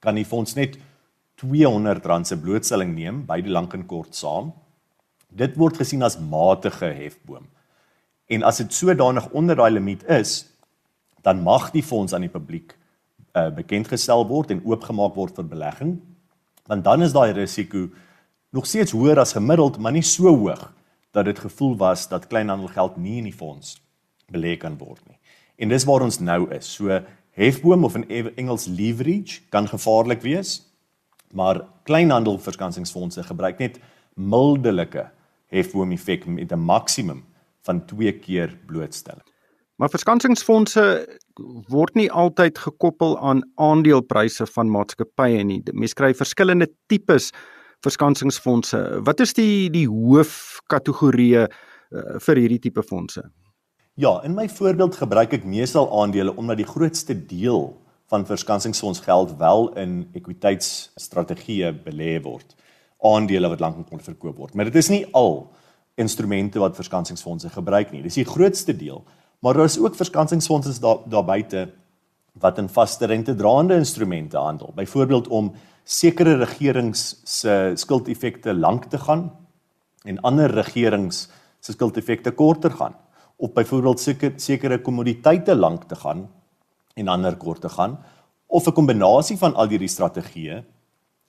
kan 0.00 0.14
die 0.14 0.26
fonds 0.26 0.54
net 0.54 0.78
R200 1.42 2.26
se 2.26 2.38
blootstelling 2.38 2.94
neem 2.94 3.24
by 3.26 3.40
die 3.42 3.50
lank 3.50 3.74
en 3.74 3.84
kort 3.90 4.14
saam. 4.14 4.52
Dit 5.32 5.56
word 5.58 5.80
gesien 5.80 6.04
as 6.06 6.18
matige 6.20 6.92
hefboom. 6.94 7.48
En 8.30 8.44
as 8.46 8.60
dit 8.62 8.74
sodanig 8.74 9.26
onder 9.34 9.58
daai 9.58 9.72
limiet 9.72 10.04
is 10.06 10.51
dan 11.22 11.42
mag 11.42 11.70
die 11.70 11.82
fonds 11.82 12.12
aan 12.14 12.26
die 12.26 12.32
publiek 12.32 12.76
uh, 13.36 13.48
bekend 13.54 13.88
gestel 13.88 14.26
word 14.28 14.50
en 14.50 14.62
oopgemaak 14.64 15.14
word 15.14 15.36
vir 15.38 15.48
belegging. 15.48 15.96
Want 16.68 16.84
dan 16.84 17.02
is 17.02 17.14
daai 17.14 17.32
risiko 17.36 17.88
nog 18.52 18.66
steeds 18.66 18.92
hoër 18.92 19.22
as 19.22 19.34
gemiddeld, 19.36 19.78
maar 19.78 19.94
nie 19.94 20.04
so 20.04 20.28
hoog 20.28 20.68
dat 21.12 21.24
dit 21.28 21.38
gevoel 21.38 21.76
was 21.76 22.08
dat 22.08 22.26
kleinhandelgeld 22.26 22.96
nie 22.96 23.18
in 23.20 23.28
die 23.30 23.36
fonds 23.36 23.78
belê 24.32 24.56
kan 24.56 24.76
word 24.80 25.00
nie. 25.08 25.18
En 25.56 25.72
dis 25.72 25.84
waar 25.88 26.04
ons 26.04 26.20
nou 26.20 26.46
is. 26.54 26.68
So 26.68 27.00
hefboom 27.36 27.84
of 27.84 27.96
in 27.96 28.06
Engels 28.36 28.66
leverage 28.68 29.40
kan 29.52 29.68
gevaarlik 29.68 30.22
wees, 30.24 30.60
maar 31.32 31.62
kleinhandelverskansingsfondse 31.88 33.24
gebruik 33.28 33.60
net 33.60 33.78
mildelike 34.14 35.08
hefboom 35.52 35.92
effek 35.92 36.26
met 36.26 36.52
'n 36.52 36.58
maksimum 36.58 37.24
van 37.62 37.84
2 37.86 38.12
keer 38.18 38.58
blootstelling. 38.66 39.31
Maar 39.80 39.90
verskansingsfondse 39.90 40.84
word 41.72 41.96
nie 41.98 42.10
altyd 42.10 42.58
gekoppel 42.60 43.16
aan 43.18 43.42
aandelepryse 43.56 44.46
van 44.52 44.70
maatskappye 44.70 45.44
nie. 45.48 45.60
Mense 45.72 45.96
kry 45.98 46.12
verskillende 46.14 46.68
tipes 46.92 47.30
verskansingsfondse. 47.82 48.80
Wat 49.06 49.20
is 49.24 49.34
die 49.34 49.70
die 49.74 49.86
hoofkategorieë 49.90 51.46
uh, 51.46 52.18
vir 52.22 52.40
hierdie 52.44 52.60
tipe 52.68 52.84
fondse? 52.86 53.24
Ja, 54.00 54.20
in 54.24 54.36
my 54.36 54.46
voorbeeld 54.48 54.96
gebruik 54.96 55.34
ek 55.36 55.48
meestal 55.48 55.88
aandele 56.00 56.32
omdat 56.36 56.62
die 56.62 56.68
grootste 56.68 57.16
deel 57.16 57.72
van 58.12 58.26
verskansingsfonds 58.28 59.02
geld 59.04 59.34
wel 59.40 59.70
in 59.80 59.96
ekwiteitsstrategieë 60.16 61.72
belê 61.84 62.14
word. 62.24 62.54
Aandele 63.04 63.50
wat 63.52 63.60
lank 63.60 63.82
kon 63.88 64.00
verkoop 64.00 64.36
word. 64.36 64.54
Maar 64.54 64.70
dit 64.70 64.78
is 64.80 64.88
nie 64.92 65.02
al 65.16 65.50
instrumente 66.00 66.60
wat 66.60 66.76
verskansingsfondse 66.78 67.50
gebruik 67.52 67.92
nie. 67.92 68.02
Dis 68.04 68.20
die 68.20 68.28
grootste 68.28 68.76
deel. 68.76 69.02
Maar 69.42 69.54
daar 69.54 69.64
is 69.64 69.78
ook 69.78 69.96
verskansingsfondse 69.98 70.80
daar 70.80 70.98
daar 71.10 71.24
buite 71.24 71.72
wat 72.32 72.58
in 72.58 72.68
vaste 72.68 73.06
rente 73.06 73.34
draande 73.34 73.74
instrumente 73.74 74.36
handel. 74.36 74.72
Byvoorbeeld 74.74 75.28
om 75.28 75.52
sekere 75.84 76.36
regerings 76.36 77.20
se 77.24 77.72
skuldeffekte 77.74 78.54
lank 78.54 78.84
te 78.84 78.98
gaan 78.98 79.32
en 80.02 80.20
ander 80.20 80.50
regerings 80.50 81.28
se 81.60 81.72
skuldeffekte 81.72 82.30
korter 82.30 82.70
gaan 82.70 82.94
of 83.36 83.52
byvoorbeeld 83.52 84.00
sekere 84.00 84.38
sekere 84.38 84.80
kommoditeite 84.80 85.56
lank 85.56 85.84
te 85.90 85.94
gaan 85.94 86.28
en 86.94 87.08
ander 87.08 87.36
kort 87.36 87.60
te 87.60 87.68
gaan 87.68 87.98
of 88.46 88.66
'n 88.66 88.72
kombinasie 88.72 89.38
van 89.38 89.54
al 89.54 89.68
hierdie 89.68 89.88
strategieë 89.88 90.64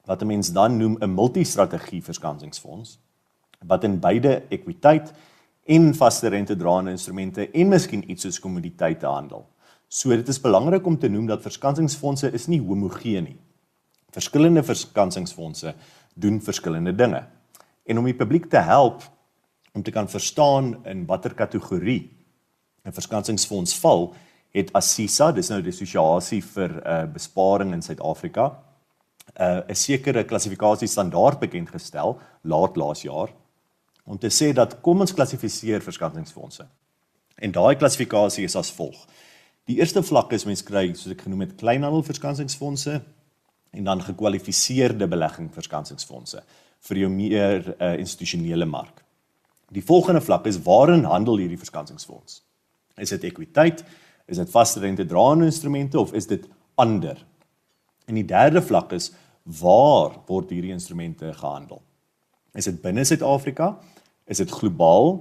wat 0.05 0.21
'n 0.21 0.27
mens 0.27 0.51
dan 0.51 0.77
noem 0.77 0.97
'n 1.01 1.13
multistrategie 1.13 2.03
verskansingsfonds 2.03 2.99
wat 3.65 3.83
in 3.83 3.99
beide 3.99 4.43
ekwiteit 4.49 5.13
en 5.65 5.93
vaste 5.95 6.27
rente 6.27 6.55
draende 6.55 6.91
instrumente 6.91 7.47
en 7.51 7.67
miskien 7.71 8.03
iets 8.11 8.25
soos 8.27 8.39
kommoditeite 8.39 9.07
handel. 9.07 9.45
So 9.87 10.09
dit 10.09 10.27
is 10.27 10.41
belangrik 10.41 10.85
om 10.85 10.97
te 10.99 11.07
noem 11.07 11.27
dat 11.29 11.43
verskansingsfondse 11.43 12.31
is 12.33 12.47
nie 12.47 12.61
homogeen 12.61 13.29
nie. 13.29 13.39
Verskillende 14.13 14.63
verskansingsfondse 14.63 15.75
doen 16.13 16.41
verskillende 16.41 16.95
dinge. 16.95 17.23
En 17.85 17.97
om 17.97 18.05
die 18.05 18.17
publiek 18.17 18.49
te 18.49 18.61
help 18.63 19.03
om 19.73 19.83
te 19.83 19.91
kan 19.91 20.09
verstaan 20.09 20.75
in 20.85 21.05
watter 21.05 21.33
kategorie 21.33 22.11
'n 22.85 22.91
verskansingsfonds 22.91 23.79
val, 23.79 24.13
het 24.51 24.73
Assisa, 24.73 25.31
dis 25.31 25.49
nou 25.49 25.61
die 25.61 25.71
assosiasie 25.71 26.41
vir 26.43 26.81
uh, 26.85 27.05
besparing 27.05 27.73
in 27.73 27.81
Suid-Afrika, 27.81 28.59
uh, 29.39 29.61
'n 29.69 29.75
sekere 29.75 30.23
klassifikasiestandaard 30.23 31.39
bekend 31.39 31.69
gestel 31.69 32.19
laat 32.41 32.75
laas 32.75 33.01
jaar 33.01 33.29
om 34.03 34.17
te 34.19 34.29
sê 34.31 34.51
dat 34.53 34.79
kom 34.81 35.03
ons 35.03 35.13
klassifiseer 35.15 35.83
verskansingsfondse. 35.83 36.65
En 37.35 37.51
daai 37.51 37.75
klassifikasie 37.75 38.45
is 38.45 38.55
as 38.59 38.71
volg. 38.75 39.05
Die 39.69 39.79
eerste 39.79 40.03
vlak 40.03 40.33
is 40.35 40.45
mens 40.45 40.63
kry 40.65 40.89
soos 40.91 41.13
ek 41.15 41.23
genoem 41.25 41.45
het 41.45 41.55
kleinhandel 41.59 42.03
verskansingsfondse 42.03 42.99
en 43.73 43.87
dan 43.87 44.03
gekwalifiseerde 44.03 45.07
belegging 45.09 45.49
verskansingsfondse 45.53 46.43
vir 46.83 46.99
jou 46.99 47.09
meer 47.09 47.69
uh, 47.79 47.93
institusionele 47.95 48.67
mark. 48.67 49.01
Die 49.73 49.85
volgende 49.85 50.21
vlak 50.21 50.45
is 50.51 50.59
waarin 50.65 51.07
handel 51.07 51.39
hierdie 51.41 51.57
verskansingsfonds? 51.57 52.41
Is 52.99 53.13
dit 53.15 53.23
ekwiteit? 53.31 53.81
Is 54.29 54.37
dit 54.37 54.51
vaste 54.51 54.83
rente 54.83 55.05
draende 55.07 55.47
instrumente 55.49 55.99
of 55.99 56.13
is 56.13 56.27
dit 56.29 56.43
ander? 56.75 57.17
En 58.05 58.19
die 58.19 58.27
derde 58.27 58.61
vlak 58.61 58.91
is 58.93 59.11
waar 59.43 60.19
word 60.27 60.51
hierdie 60.53 60.75
instrumente 60.75 61.31
gehandel? 61.39 61.81
Is 62.53 62.69
dit 62.69 62.81
binne 62.81 63.03
Suid-Afrika? 63.05 63.77
Is 64.29 64.37
dit 64.37 64.51
globaal? 64.51 65.15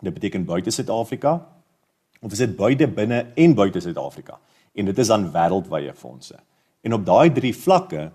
Dit 0.00 0.14
beteken 0.14 0.44
buite 0.44 0.70
Suid-Afrika? 0.70 1.36
Of 2.22 2.32
is 2.32 2.38
dit 2.38 2.56
buite 2.56 2.88
binne 2.88 3.26
en 3.34 3.54
buite 3.54 3.80
Suid-Afrika? 3.80 4.38
En 4.74 4.84
dit 4.84 4.98
is 4.98 5.10
dan 5.10 5.30
wêreldwye 5.32 5.94
fondse. 5.94 6.38
En 6.82 6.92
op 6.92 7.06
daai 7.06 7.32
drie 7.32 7.54
vlakke 7.56 8.10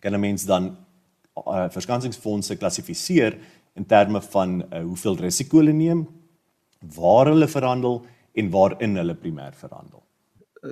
kan 0.00 0.12
'n 0.12 0.20
mens 0.20 0.44
dan 0.44 0.76
uh, 1.36 1.68
verskansingsfondse 1.68 2.56
klassifiseer 2.56 3.38
in 3.74 3.86
terme 3.86 4.20
van 4.20 4.62
uh, 4.62 4.82
hoeveel 4.82 5.16
risiko 5.16 5.56
hulle 5.56 5.72
neem, 5.72 6.08
waar 6.94 7.26
hulle 7.26 7.48
verhandel 7.48 8.02
en 8.32 8.50
waarin 8.50 8.96
hulle 8.96 9.14
primêr 9.14 9.54
verhandel. 9.54 10.02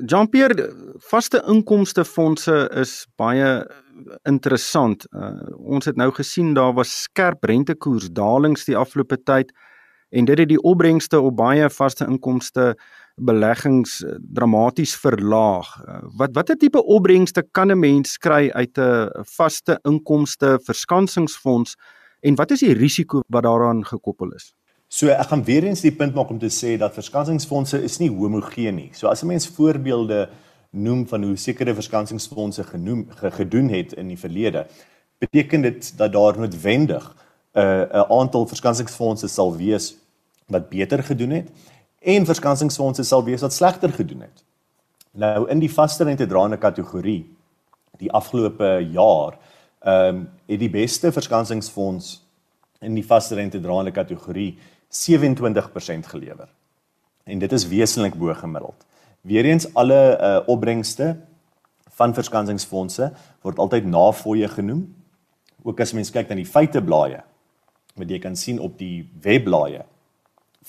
Jean-Pierre, 0.07 0.69
vaste 1.11 1.42
inkomste 1.50 2.04
fondse 2.04 2.69
is 2.78 3.09
baie 3.19 3.66
interessant. 4.23 5.07
Uh, 5.12 5.35
ons 5.59 5.85
het 5.85 5.97
nou 5.97 6.11
gesien 6.12 6.54
daar 6.54 6.73
was 6.75 7.02
skerp 7.02 7.45
rentekoersdalings 7.45 8.64
die 8.64 8.76
afgelope 8.76 9.23
tyd 9.23 9.52
en 10.11 10.25
dit 10.25 10.38
het 10.38 10.49
die 10.49 10.62
opbrengste 10.62 11.21
op 11.21 11.37
baie 11.37 11.69
vaste 11.71 12.07
inkomste 12.07 12.75
beleggings 13.21 14.00
eh, 14.04 14.16
dramaties 14.21 14.95
verlaag. 14.97 15.69
Eh, 15.85 15.99
wat 16.16 16.35
watter 16.35 16.57
tipe 16.57 16.83
opbrengste 16.83 17.45
kan 17.52 17.71
'n 17.71 17.78
mens 17.78 18.19
kry 18.19 18.50
uit 18.50 18.78
'n 18.78 19.11
vaste 19.37 19.78
inkomste 19.83 20.59
verskansingsfonds 20.64 21.76
en 22.21 22.35
wat 22.35 22.50
is 22.50 22.61
die 22.61 22.75
risiko 22.75 23.23
wat 23.28 23.42
daaraan 23.42 23.85
gekoppel 23.85 24.33
is? 24.33 24.54
So 24.88 25.09
ek 25.09 25.28
gaan 25.28 25.45
weer 25.45 25.64
eens 25.64 25.80
die 25.80 25.92
punt 25.92 26.14
maak 26.14 26.30
om 26.30 26.38
te 26.38 26.50
sê 26.50 26.78
dat 26.78 26.95
verskansingsfondse 26.95 27.83
is 27.83 27.99
nie 27.99 28.11
homogeen 28.11 28.75
nie. 28.75 28.90
So 28.92 29.09
as 29.09 29.23
'n 29.23 29.26
mens 29.26 29.49
voorbeelde 29.49 30.28
noem 30.71 31.09
van 31.09 31.23
hoe 31.23 31.37
sekere 31.37 31.75
verskansingsfondse 31.75 32.65
genoem 32.65 33.07
gedoen 33.11 33.69
het 33.69 33.93
in 33.93 34.09
die 34.09 34.19
verlede, 34.19 34.67
beteken 35.19 35.62
dit 35.62 35.93
dat 35.99 36.12
daar 36.12 36.39
noodwendig 36.39 37.17
'n 37.53 37.59
uh, 37.59 37.83
'n 37.93 38.12
aantal 38.12 38.47
verskansingsfondse 38.47 39.29
sal 39.29 39.57
wees 39.57 39.97
wat 40.47 40.69
beter 40.69 41.03
gedoen 41.03 41.31
het 41.31 41.50
en 41.99 42.27
verskansingsfondse 42.27 43.03
sal 43.03 43.25
wees 43.25 43.41
wat 43.41 43.53
slegter 43.53 43.93
gedoen 43.93 44.21
het. 44.21 44.45
Nou 45.11 45.49
in 45.49 45.59
die 45.59 45.73
vaste 45.73 46.05
rente 46.05 46.27
draende 46.27 46.57
kategorie 46.57 47.37
die 47.97 48.12
afgelope 48.12 48.89
jaar 48.91 49.39
ehm 49.81 50.17
um, 50.17 50.29
het 50.47 50.59
die 50.59 50.71
beste 50.71 51.12
verskansingsfonds 51.12 52.29
in 52.81 52.95
die 52.95 53.07
vaste 53.07 53.35
rente 53.35 53.61
draende 53.61 53.91
kategorie 53.91 54.59
27% 54.89 56.07
gelewer. 56.07 56.49
En 57.25 57.39
dit 57.39 57.53
is 57.53 57.69
wesentlik 57.69 58.15
bo 58.15 58.35
gemiddeld. 58.35 58.87
Weereens 59.21 59.67
alle 59.75 60.00
uh, 60.17 60.49
opbrengste 60.49 61.17
van 62.00 62.15
verskansingsfondse 62.17 63.11
word 63.45 63.59
altyd 63.61 63.89
nafooie 63.89 64.49
genoem. 64.49 64.87
Ook 65.62 65.81
as 65.81 65.93
mens 65.93 66.12
kyk 66.12 66.31
na 66.31 66.39
die 66.39 66.49
feiteblaaie 66.49 67.21
wat 68.00 68.09
jy 68.09 68.21
kan 68.23 68.37
sien 68.39 68.61
op 68.62 68.79
die 68.79 69.03
webblaaie 69.21 69.83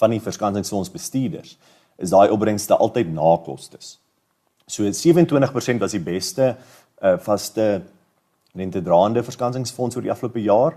van 0.02 0.12
die 0.12 0.20
verskansingsfonds 0.24 0.90
bestuurders 0.92 1.54
is 2.02 2.12
daai 2.12 2.32
opbrengste 2.34 2.76
altyd 2.76 3.12
na 3.14 3.36
kostes. 3.46 4.00
So 4.68 4.84
27% 4.84 5.80
was 5.80 5.94
die 5.96 6.04
beste 6.04 6.56
uh, 6.56 7.18
vaste 7.22 7.84
rentedraande 8.58 9.24
verskansingsfonds 9.24 9.96
oor 9.96 10.06
die 10.06 10.12
afgelope 10.12 10.42
jaar, 10.44 10.76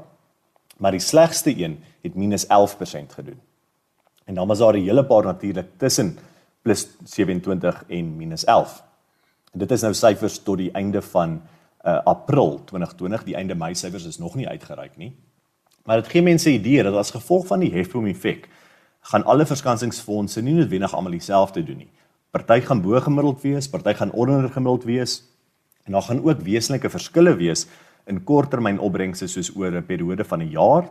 maar 0.78 0.95
die 0.95 1.02
slegste 1.02 1.50
een 1.54 1.78
het 2.04 2.14
minus 2.14 2.47
11% 2.47 3.16
gedoen. 3.16 3.40
En 4.28 4.38
dan 4.38 4.49
was 4.49 4.59
daar 4.59 4.76
'n 4.76 4.85
hele 4.85 5.04
paar 5.04 5.25
natuurlik 5.25 5.78
tussen 5.78 6.19
27 6.64 7.85
en 7.88 8.16
minus 8.16 8.44
11. 8.44 8.83
En 9.52 9.59
dit 9.59 9.71
is 9.71 9.83
nou 9.85 9.92
syfers 9.94 10.38
tot 10.42 10.59
die 10.59 10.71
einde 10.73 11.02
van 11.02 11.37
uh, 11.85 12.00
April 12.09 12.59
2020, 12.64 13.25
die 13.25 13.37
einde 13.37 13.54
Mei 13.54 13.75
syfers 13.75 14.06
is 14.09 14.18
nog 14.18 14.35
nie 14.35 14.49
uitgereik 14.49 14.97
nie. 14.97 15.12
Maar 15.85 16.00
dit 16.00 16.09
gee 16.09 16.23
mense 16.23 16.49
'n 16.49 16.54
idee 16.54 16.83
dat 16.83 16.94
as 16.94 17.11
gevolg 17.11 17.47
van 17.47 17.61
die 17.61 17.73
hefboom 17.73 18.06
effek 18.06 18.49
gaan 19.00 19.25
alle 19.25 19.47
verskansingsfondse 19.47 20.42
nie 20.42 20.54
noodwendig 20.54 20.94
almal 20.94 21.12
dieselfde 21.12 21.64
doen 21.64 21.76
nie. 21.76 21.90
Party 22.30 22.61
gaan 22.61 22.80
bo 22.80 23.00
gemiddeld 23.00 23.42
wees, 23.42 23.68
party 23.68 23.92
gaan 23.92 24.11
onder 24.11 24.49
gemiddeld 24.49 24.85
wees 24.85 25.23
en 25.85 25.92
daar 25.92 26.02
gaan 26.02 26.25
ook 26.25 26.40
wesenlike 26.40 26.90
verskille 26.90 27.37
wees 27.37 27.66
in 28.06 28.25
korttermyn 28.25 28.78
opbrengste 28.78 29.28
soos 29.28 29.56
oor 29.56 29.73
'n 29.73 29.87
periode 29.87 30.25
van 30.25 30.40
'n 30.40 30.50
jaar 30.50 30.88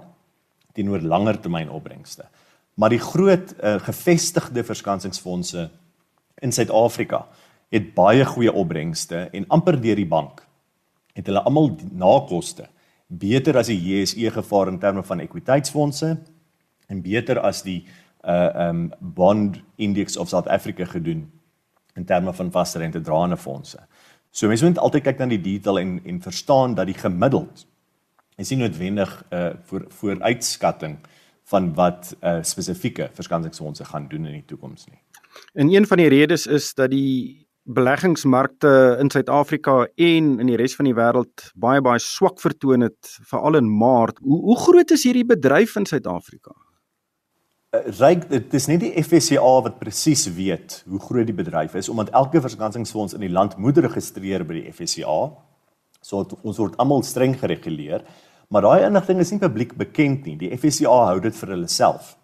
teenoor 0.74 1.02
langer 1.02 1.40
termyn 1.40 1.70
opbrengste. 1.70 2.26
Maar 2.74 2.90
die 2.90 3.02
groot 3.02 3.54
uh, 3.64 3.76
gevestigde 3.80 4.64
verskansingsfondse 4.64 5.70
in 6.42 6.52
Suid-Afrika 6.52 7.28
het 7.74 7.94
baie 7.94 8.26
goeie 8.26 8.54
opbrengste 8.54 9.28
en 9.32 9.48
amper 9.48 9.80
deur 9.82 9.98
die 9.98 10.10
bank 10.10 10.44
het 11.14 11.30
hulle 11.30 11.44
almal 11.46 11.76
na 11.92 12.16
koste 12.30 12.68
beter 13.08 13.58
as 13.58 13.70
die 13.70 13.78
JSE 13.78 14.32
gevaar 14.34 14.72
in 14.72 14.80
terme 14.82 15.04
van 15.06 15.22
ekwiteitsfondse 15.22 16.16
en 16.90 17.02
beter 17.06 17.42
as 17.42 17.62
die 17.66 17.84
uh 18.24 18.70
um 18.70 18.86
bond 19.00 19.60
index 19.76 20.18
of 20.18 20.30
South 20.30 20.48
Africa 20.48 20.86
gedoen 20.86 21.26
in 21.96 22.06
terme 22.06 22.34
van 22.34 22.52
vaste 22.52 22.80
rente 22.80 23.02
draende 23.02 23.38
fondse. 23.38 23.78
So 24.32 24.48
mense 24.48 24.66
moet 24.66 24.80
altyd 24.80 25.04
kyk 25.04 25.20
na 25.20 25.28
die 25.30 25.42
detail 25.42 25.80
en 25.80 26.00
en 26.06 26.22
verstaan 26.22 26.76
dat 26.76 26.88
die 26.88 26.98
gemiddeld 26.98 27.66
is 28.38 28.50
nie 28.50 28.62
noodwendig 28.64 29.12
uh 29.30 29.50
voor 29.70 29.86
vooruitskatting 29.90 30.98
van 31.52 31.74
wat 31.76 32.16
uh 32.22 32.42
spesifieke 32.42 33.10
verskansingsfondse 33.14 33.86
gaan 33.86 34.08
doen 34.08 34.26
in 34.26 34.40
die 34.40 34.46
toekoms 34.46 34.86
nie. 34.90 35.00
En 35.54 35.74
een 35.74 35.88
van 35.88 35.98
die 35.98 36.10
redes 36.10 36.46
is 36.48 36.74
dat 36.74 36.90
die 36.90 37.48
beleggingsmarkte 37.64 38.98
in 39.00 39.10
Suid-Afrika 39.12 39.88
en 39.96 40.40
in 40.40 40.50
die 40.52 40.58
res 40.60 40.76
van 40.76 40.88
die 40.90 40.96
wêreld 40.96 41.48
baie 41.56 41.82
baie 41.82 42.00
swak 42.00 42.42
vertoon 42.44 42.84
het 42.90 43.16
veral 43.30 43.56
in 43.60 43.70
Maart. 43.78 44.20
Hoe 44.22 44.42
hoe 44.50 44.60
groot 44.60 44.92
is 44.92 45.06
hierdie 45.08 45.26
bedryf 45.28 45.76
in 45.80 45.88
Suid-Afrika? 45.88 46.56
Eh, 47.74 47.88
ryk 48.00 48.28
dit 48.30 48.54
is 48.54 48.68
nie 48.70 48.78
die 48.82 48.92
FSCA 49.02 49.54
wat 49.66 49.80
presies 49.80 50.28
weet 50.36 50.82
hoe 50.90 51.00
groot 51.00 51.30
die 51.30 51.38
bedryf 51.38 51.74
is 51.80 51.90
omdat 51.90 52.12
elke 52.14 52.42
verskansingsfonds 52.42 53.16
in 53.18 53.24
die 53.26 53.32
land 53.32 53.58
moet 53.58 53.80
registreer 53.82 54.44
by 54.46 54.60
die 54.60 54.74
FSCA. 54.74 55.32
So 56.04 56.26
ons 56.44 56.60
word 56.60 56.76
almal 56.78 57.02
streng 57.08 57.38
gereguleer, 57.40 58.04
maar 58.50 58.62
daai 58.62 58.86
inligting 58.86 59.20
is 59.20 59.32
nie 59.32 59.40
publiek 59.40 59.76
bekend 59.78 60.26
nie. 60.26 60.36
Die 60.38 60.58
FSCA 60.58 61.06
hou 61.10 61.20
dit 61.20 61.36
vir 61.36 61.50
hulle 61.56 61.68
self. 61.68 62.16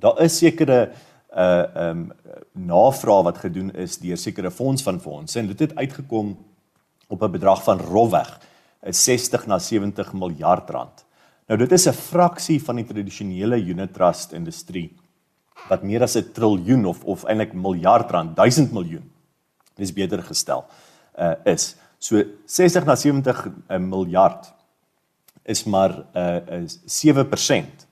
Daar 0.00 0.20
is 0.24 0.38
sekere 0.38 0.92
uh 1.36 1.90
um 1.90 2.12
navraag 2.52 3.24
wat 3.24 3.38
gedoen 3.38 3.70
is 3.76 3.98
deur 4.00 4.16
sekere 4.16 4.50
fonds 4.50 4.82
van 4.82 5.00
fondse 5.00 5.38
en 5.38 5.46
dit 5.46 5.58
het 5.60 5.76
uitgekom 5.76 6.36
op 7.08 7.22
'n 7.22 7.30
bedrag 7.30 7.62
van 7.64 7.78
rofweg 7.78 8.40
60 8.82 9.46
na 9.46 9.58
70 9.58 10.12
miljard 10.12 10.70
rand. 10.70 11.04
Nou 11.48 11.58
dit 11.58 11.72
is 11.72 11.86
'n 11.86 11.92
fraksie 11.92 12.62
van 12.62 12.76
die 12.76 12.84
tradisionele 12.84 13.56
unit 13.56 13.92
trust 13.92 14.32
industrie 14.32 14.96
wat 15.68 15.82
meer 15.82 16.02
as 16.02 16.16
'n 16.16 16.32
triljoen 16.32 16.84
of 16.84 17.04
of 17.04 17.24
eintlik 17.24 17.52
miljard 17.52 18.10
rand, 18.10 18.36
1000 18.36 18.72
miljoen. 18.72 19.10
Dis 19.74 19.92
beter 19.92 20.22
gestel. 20.22 20.64
Uh 21.18 21.34
is 21.44 21.76
so 21.98 22.22
60 22.46 22.84
na 22.84 22.94
70 22.96 23.46
uh, 23.46 23.78
miljard 23.78 24.52
is 25.46 25.64
maar 25.64 25.94
uh 26.14 26.62
is 26.62 26.78
7% 27.06 27.86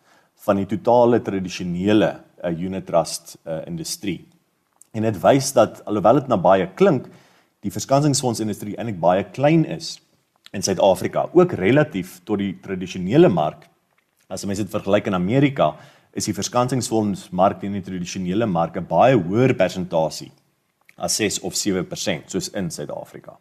van 0.44 0.60
die 0.60 0.66
totale 0.66 1.22
tradisionele 1.24 2.10
uh, 2.44 2.50
unit 2.60 2.86
trust 2.86 3.36
uh, 3.46 3.62
industrie. 3.66 4.26
En 4.92 5.06
dit 5.06 5.20
wys 5.20 5.52
dat 5.56 5.80
alhoewel 5.88 6.20
dit 6.20 6.28
na 6.28 6.36
baie 6.36 6.66
klink, 6.76 7.08
die 7.64 7.72
verskansingsfondsindustrie 7.72 8.76
eintlik 8.76 9.00
baie 9.00 9.24
klein 9.32 9.64
is 9.64 9.96
in 10.54 10.62
Suid-Afrika, 10.62 11.28
ook 11.32 11.56
relatief 11.58 12.20
tot 12.28 12.38
die 12.38 12.52
tradisionele 12.62 13.30
mark. 13.32 13.64
As 14.28 14.44
jy 14.44 14.54
dit 14.54 14.70
vergelyk 14.70 15.08
in 15.10 15.16
Amerika, 15.16 15.72
is 16.14 16.28
die 16.28 16.36
verskansingsfondsmark 16.36 17.64
in 17.66 17.78
die 17.78 17.82
tradisionele 17.82 18.46
mark 18.46 18.76
'n 18.76 18.86
baie 18.86 19.16
hoër 19.16 19.54
persentasie 19.54 20.30
as 20.96 21.16
6 21.16 21.40
of 21.40 21.54
7% 21.54 22.30
soos 22.30 22.48
in 22.54 22.70
Suid-Afrika. 22.70 23.38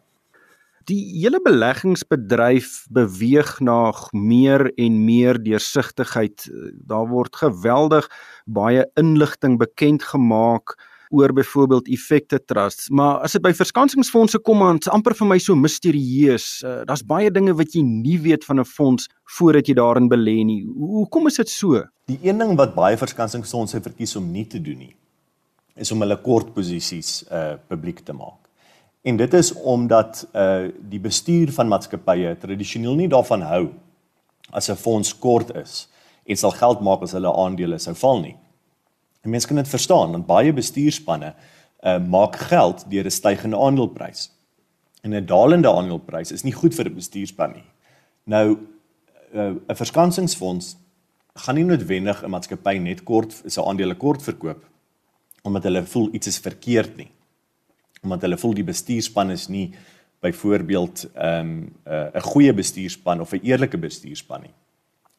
Die 0.84 1.00
hele 1.22 1.38
beleggingsbedryf 1.40 2.84
beweeg 2.92 3.56
na 3.64 3.92
meer 4.12 4.66
en 4.76 4.98
meer 5.04 5.38
deursigtigheid. 5.40 6.44
Daar 6.84 7.06
word 7.08 7.36
geweldig 7.40 8.08
baie 8.44 8.84
inligting 9.00 9.56
bekend 9.58 10.04
gemaak 10.04 10.76
oor 11.14 11.32
byvoorbeeld 11.32 11.88
effekte 11.88 12.40
trusts, 12.44 12.88
maar 12.90 13.22
as 13.22 13.36
dit 13.36 13.42
by 13.44 13.52
verskansingsfondse 13.54 14.40
kom, 14.42 14.64
dan 14.64 14.80
is 14.82 14.90
amper 14.90 15.14
vir 15.14 15.28
my 15.30 15.38
so 15.38 15.54
misterieus. 15.56 16.48
Uh, 16.64 16.82
Daar's 16.88 17.04
baie 17.06 17.30
dinge 17.30 17.54
wat 17.54 17.76
jy 17.76 17.84
nie 17.86 18.18
weet 18.20 18.44
van 18.44 18.60
'n 18.60 18.64
fonds 18.64 19.08
voordat 19.38 19.68
jy 19.68 19.74
daarin 19.78 20.08
belê 20.08 20.42
nie. 20.44 20.64
Hoekom 20.66 21.26
is 21.26 21.36
dit 21.36 21.48
so? 21.48 21.84
Die 22.06 22.18
een 22.22 22.38
ding 22.38 22.56
wat 22.56 22.74
baie 22.74 22.96
verskansingsfondse 22.96 23.80
verkies 23.80 24.16
om 24.16 24.32
nie 24.32 24.46
te 24.46 24.60
doen 24.60 24.78
nie, 24.78 24.96
is 25.76 25.92
om 25.92 26.00
hulle 26.00 26.20
kort 26.20 26.54
posisies 26.54 27.24
uh 27.30 27.54
publiek 27.68 28.00
te 28.00 28.12
maak. 28.12 28.43
En 29.04 29.16
dit 29.16 29.34
is 29.34 29.52
omdat 29.52 30.26
uh 30.32 30.70
die 30.80 31.00
bestuur 31.00 31.52
van 31.52 31.68
maatskappye 31.68 32.36
tradisioneel 32.40 32.94
nie 32.96 33.08
daarvan 33.12 33.42
hou 33.44 33.64
as 34.50 34.70
'n 34.70 34.80
fonds 34.80 35.18
kort 35.18 35.54
is 35.54 35.88
en 36.24 36.36
sal 36.36 36.50
geld 36.50 36.80
maak 36.80 37.02
as 37.02 37.12
hulle 37.12 37.32
aandele 37.32 37.78
sou 37.78 37.94
val 37.94 38.20
nie. 38.20 38.36
En 39.22 39.30
mense 39.30 39.46
kan 39.46 39.56
dit 39.56 39.68
verstaan 39.68 40.10
want 40.10 40.26
baie 40.26 40.52
bestuurspanne 40.52 41.34
uh 41.84 41.98
maak 41.98 42.36
geld 42.36 42.84
deur 42.90 43.04
'n 43.04 43.10
stygende 43.10 43.56
aandeleprys. 43.56 44.30
En 45.02 45.14
'n 45.14 45.26
dalende 45.26 45.68
aandeleprys 45.68 46.32
is 46.32 46.42
nie 46.42 46.52
goed 46.52 46.74
vir 46.74 46.88
'n 46.88 46.94
bestuurspan 46.94 47.52
nie. 47.52 47.68
Nou 48.24 48.58
'n 49.34 49.60
uh, 49.68 49.76
verskansingsfonds 49.76 50.76
gaan 51.34 51.54
nie 51.54 51.64
noodwendig 51.64 52.22
'n 52.22 52.30
maatskappy 52.30 52.78
net 52.78 53.02
kort 53.02 53.42
sy 53.46 53.60
aandele 53.60 53.94
kort 53.94 54.22
verkoop 54.22 54.64
omdat 55.42 55.62
hulle 55.62 55.86
voel 55.86 56.08
iets 56.12 56.26
is 56.26 56.38
verkeerd 56.38 56.96
nie. 56.96 57.10
Omdat 58.04 58.26
hulle 58.26 58.38
voel 58.38 58.54
die 58.54 58.66
bestuurspan 58.66 59.32
is 59.34 59.48
nie 59.48 59.72
byvoorbeeld 60.24 61.06
ehm 61.14 61.40
um, 61.40 61.52
'n 61.84 61.92
uh, 61.92 62.20
'n 62.20 62.28
goeie 62.30 62.52
bestuurspan 62.54 63.20
of 63.20 63.32
'n 63.32 63.40
eerlike 63.42 63.78
bestuurspan 63.78 64.42
nie. 64.42 64.54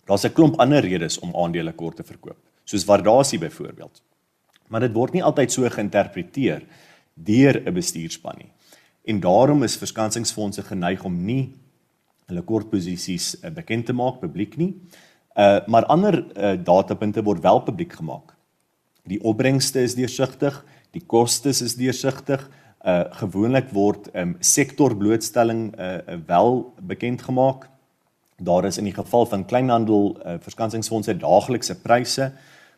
Daar's 0.06 0.26
'n 0.26 0.34
klomp 0.34 0.60
ander 0.60 0.82
redes 0.82 1.20
om 1.20 1.36
aandele 1.36 1.74
kort 1.74 1.96
te 1.96 2.04
verkoop, 2.04 2.38
soos 2.64 2.86
waardasie 2.86 3.40
byvoorbeeld. 3.40 4.02
Maar 4.68 4.80
dit 4.80 4.94
word 4.94 5.14
nie 5.14 5.24
altyd 5.24 5.52
so 5.52 5.70
geïnterpreteer 5.70 6.66
deur 7.14 7.62
'n 7.66 7.74
bestuurspan 7.74 8.36
nie. 8.38 8.52
En 9.04 9.20
daarom 9.20 9.64
is 9.64 9.78
verskansingsfondse 9.78 10.64
geneig 10.64 11.04
om 11.04 11.26
nie 11.26 11.54
hulle 12.26 12.42
kort 12.42 12.70
posisies 12.70 13.36
uh, 13.44 13.50
bekend 13.50 13.86
te 13.86 13.94
maak 13.94 14.20
publiek 14.20 14.58
nie. 14.58 14.74
Uh 15.36 15.60
maar 15.68 15.86
ander 15.86 16.16
uh, 16.24 16.64
datapunte 16.64 17.24
word 17.24 17.42
wel 17.42 17.60
publiek 17.60 17.94
gemaak. 17.94 18.36
Die 19.04 19.22
opbrengste 19.22 19.82
is 19.82 19.96
deursigtig, 19.96 20.66
die 20.92 21.04
kostes 21.06 21.62
is 21.62 21.76
deursigtig. 21.76 22.50
Uh 22.86 23.04
gewoonlik 23.10 23.72
word 23.74 24.12
um, 24.14 24.36
sektorblootstelling 24.40 25.72
uh, 25.74 25.98
wel 26.26 26.74
bekend 26.82 27.22
gemaak. 27.22 27.70
Daar 28.38 28.66
is 28.66 28.78
in 28.78 28.84
die 28.84 28.94
geval 28.94 29.26
van 29.26 29.46
kleinhandel 29.46 30.18
uh, 30.20 30.36
verskansingsfondse 30.40 31.18
daaglikse 31.18 31.76
pryse. 31.82 32.32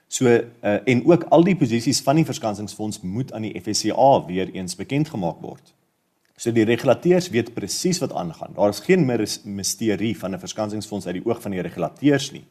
So 0.08 0.26
uh, 0.28 0.42
en 0.62 1.06
ook 1.06 1.24
al 1.24 1.44
die 1.44 1.56
posisies 1.56 2.00
van 2.02 2.16
die 2.16 2.26
verskansingsfonds 2.26 3.02
moet 3.02 3.34
aan 3.34 3.42
die 3.42 3.62
FSCA 3.62 4.26
weer 4.26 4.52
eens 4.56 4.76
bekend 4.76 5.10
gemaak 5.10 5.42
word. 5.44 5.74
So 6.38 6.54
die 6.56 6.66
regulateurs 6.70 7.28
weet 7.34 7.54
presies 7.54 8.00
wat 8.00 8.14
aangaan. 8.14 8.54
Daar 8.56 8.70
is 8.70 8.80
geen 8.86 9.04
misterie 9.44 10.18
van 10.18 10.32
'n 10.32 10.40
verskansingsfonds 10.40 11.06
uit 11.06 11.16
die 11.16 11.26
oog 11.26 11.42
van 11.42 11.52
die 11.52 11.62
regulateurs 11.62 12.32
nie. 12.32 12.46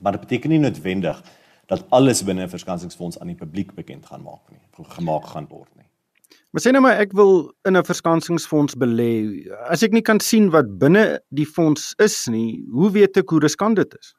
Maar 0.00 0.12
dit 0.12 0.20
beteken 0.20 0.50
nie 0.50 0.58
noodwendig 0.58 1.22
dat 1.66 1.84
alles 1.88 2.24
binne 2.24 2.42
'n 2.42 2.48
verskansingsfonds 2.48 3.18
aan 3.18 3.26
die 3.26 3.36
publiek 3.36 3.74
bekend 3.74 4.06
gaan 4.06 4.22
maak 4.22 4.50
nie, 4.50 4.86
gemaak 4.88 5.26
gaan 5.26 5.46
word 5.48 5.70
nie. 5.76 5.86
Maar 6.52 6.60
sê 6.60 6.72
nou 6.74 6.82
maar 6.84 6.98
ek 7.00 7.14
wil 7.16 7.46
in 7.64 7.78
'n 7.78 7.84
verskansingsfonds 7.84 8.74
belê. 8.76 9.48
As 9.72 9.82
ek 9.82 9.92
nie 9.92 10.02
kan 10.02 10.20
sien 10.20 10.50
wat 10.50 10.78
binne 10.78 11.20
die 11.30 11.46
fonds 11.46 11.94
is 11.98 12.28
nie, 12.28 12.64
hoe 12.70 12.90
weet 12.90 13.16
ek 13.16 13.30
hoe 13.30 13.40
riskant 13.40 13.76
dit 13.76 13.94
is? 13.98 14.12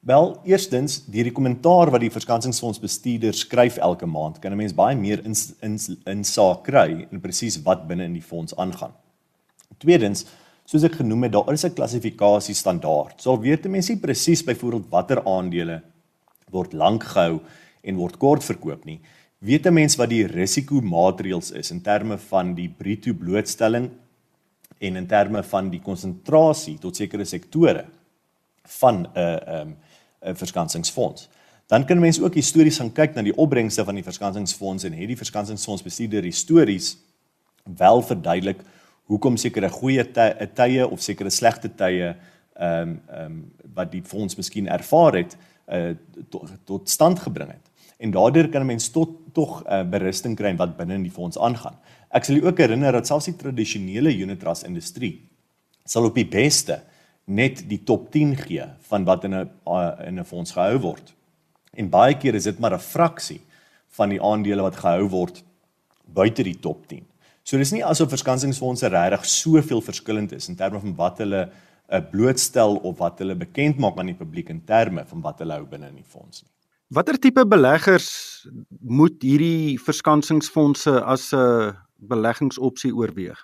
Wel, 0.00 0.40
eerstens, 0.44 1.04
deur 1.04 1.24
die 1.24 1.32
kommentaar 1.32 1.90
wat 1.90 2.00
die 2.00 2.10
verskansingsfonds 2.10 2.80
bestuurder 2.80 3.34
skryf 3.34 3.76
elke 3.76 4.06
maand, 4.06 4.40
kan 4.40 4.52
'n 4.52 4.56
mens 4.56 4.72
baie 4.72 4.96
meer 4.96 5.20
in 5.24 5.34
in 5.60 5.78
in 6.06 6.24
saak 6.24 6.64
kry 6.64 7.06
en 7.12 7.20
presies 7.20 7.62
wat 7.62 7.86
binne 7.86 8.04
in 8.04 8.14
die 8.14 8.22
fonds 8.22 8.56
aangaan. 8.56 8.94
Tweedens, 9.78 10.24
soos 10.64 10.84
ek 10.84 10.94
genoem 10.94 11.22
het, 11.24 11.32
daar 11.32 11.52
is 11.52 11.64
'n 11.64 11.74
klassifikasie 11.74 12.54
standaard. 12.54 13.20
Sal 13.20 13.38
weet 13.38 13.66
'n 13.66 13.70
mens 13.70 13.88
nie 13.88 13.98
presies 13.98 14.42
byvoorbeeld 14.42 14.90
watter 14.90 15.22
aandele 15.26 15.82
word 16.50 16.72
lank 16.72 17.04
gehou 17.04 17.40
en 17.82 17.96
word 17.96 18.16
kort 18.16 18.42
verkoop 18.44 18.84
nie 18.86 19.00
weet 19.38 19.66
'n 19.66 19.72
mens 19.72 19.96
wat 19.96 20.08
die 20.08 20.26
risikomaatreëls 20.26 21.50
is 21.50 21.70
in 21.70 21.80
terme 21.80 22.18
van 22.18 22.54
die 22.54 22.68
bruto 22.68 23.14
blootstelling 23.14 23.90
en 24.78 24.96
in 24.96 25.06
terme 25.06 25.42
van 25.42 25.70
die 25.70 25.80
konsentrasie 25.80 26.78
tot 26.78 26.96
sekere 26.96 27.24
sektore 27.24 27.84
van 28.62 29.06
'n 29.14 29.18
'n 29.18 29.76
'n 30.22 30.34
verskansingsfonds. 30.34 31.28
Dan 31.66 31.84
kan 31.84 31.98
mense 31.98 32.22
ook 32.24 32.34
histories 32.34 32.78
gaan 32.78 32.92
kyk 32.92 33.14
na 33.14 33.22
die 33.22 33.36
opbrengste 33.36 33.84
van 33.84 33.94
die 33.94 34.04
verskansingsfonds 34.04 34.84
en 34.84 34.92
het 34.92 35.08
die 35.08 35.16
verskansingsfonds 35.16 35.82
bestuurder 35.82 36.22
histories 36.22 36.96
wel 37.64 38.02
verduidelik 38.02 38.60
hoekom 39.04 39.36
sekere 39.36 39.68
goeie 39.68 40.04
tye 40.54 40.88
of 40.88 41.02
sekere 41.02 41.30
slegte 41.30 41.74
tye 41.74 42.16
ehm 42.54 42.88
um, 42.88 43.00
ehm 43.08 43.24
um, 43.24 43.52
wat 43.74 43.92
die 43.92 44.02
fonds 44.02 44.36
miskien 44.36 44.66
ervaar 44.66 45.14
het 45.14 45.36
uh, 45.68 45.94
tot, 46.28 46.50
tot 46.64 46.88
stand 46.88 47.18
gebring 47.18 47.50
het 47.50 47.67
en 47.98 48.10
daardeur 48.14 48.48
kan 48.48 48.62
'n 48.62 48.66
mens 48.66 48.90
tot 48.90 49.10
tog 49.32 49.62
'n 49.64 49.72
uh, 49.72 49.84
berusting 49.90 50.36
kry 50.36 50.56
wat 50.56 50.76
binne 50.76 50.94
in 50.94 51.02
die 51.02 51.14
fonds 51.14 51.38
aangaan. 51.38 51.76
Ek 52.10 52.24
sal 52.24 52.34
julle 52.36 52.48
ook 52.48 52.58
herinner 52.58 52.92
dat 52.92 53.06
selfs 53.06 53.24
die 53.24 53.36
tradisionele 53.36 54.14
unit 54.16 54.40
trust 54.40 54.64
industrie 54.64 55.28
sal 55.84 56.04
op 56.04 56.14
die 56.14 56.28
beste 56.28 56.82
net 57.24 57.68
die 57.68 57.82
top 57.84 58.10
10 58.12 58.36
gee 58.36 58.64
van 58.88 59.04
wat 59.04 59.24
in 59.24 59.34
'n 59.34 59.50
uh, 59.66 60.06
in 60.06 60.18
'n 60.18 60.24
fonds 60.24 60.52
gehou 60.52 60.78
word. 60.78 61.14
En 61.74 61.88
baie 61.88 62.16
keer 62.16 62.34
is 62.34 62.44
dit 62.44 62.58
maar 62.58 62.74
'n 62.74 62.78
fraksie 62.78 63.40
van 63.88 64.08
die 64.08 64.22
aandele 64.22 64.62
wat 64.62 64.76
gehou 64.76 65.08
word 65.08 65.44
buite 66.04 66.42
die 66.42 66.58
top 66.58 66.86
10. 66.86 67.04
So 67.42 67.56
dis 67.56 67.72
nie 67.72 67.84
asof 67.84 68.08
verskansingsfondse 68.08 68.88
regtig 68.88 69.24
soveel 69.24 69.80
verskillend 69.80 70.32
is 70.32 70.48
in 70.48 70.56
terme 70.56 70.80
van 70.80 70.94
wat 70.94 71.18
hulle 71.18 71.48
uh, 71.48 72.00
blootstel 72.10 72.76
of 72.76 72.98
wat 72.98 73.18
hulle 73.18 73.34
bekend 73.34 73.78
maak 73.78 73.98
aan 73.98 74.06
die 74.06 74.18
publiek 74.18 74.48
in 74.48 74.64
terme 74.64 75.04
van 75.04 75.20
wat 75.20 75.38
hulle 75.38 75.52
hou 75.52 75.66
binne 75.66 75.88
in 75.88 75.94
die 75.94 76.04
fonds 76.04 76.42
nie. 76.42 76.57
Watter 76.88 77.18
tipe 77.20 77.42
beleggers 77.44 78.06
moet 78.80 79.20
hierdie 79.20 79.76
verskansingsfondse 79.76 80.94
as 81.04 81.34
'n 81.36 81.76
beleggingsopsie 82.00 82.94
oorweeg? 82.96 83.36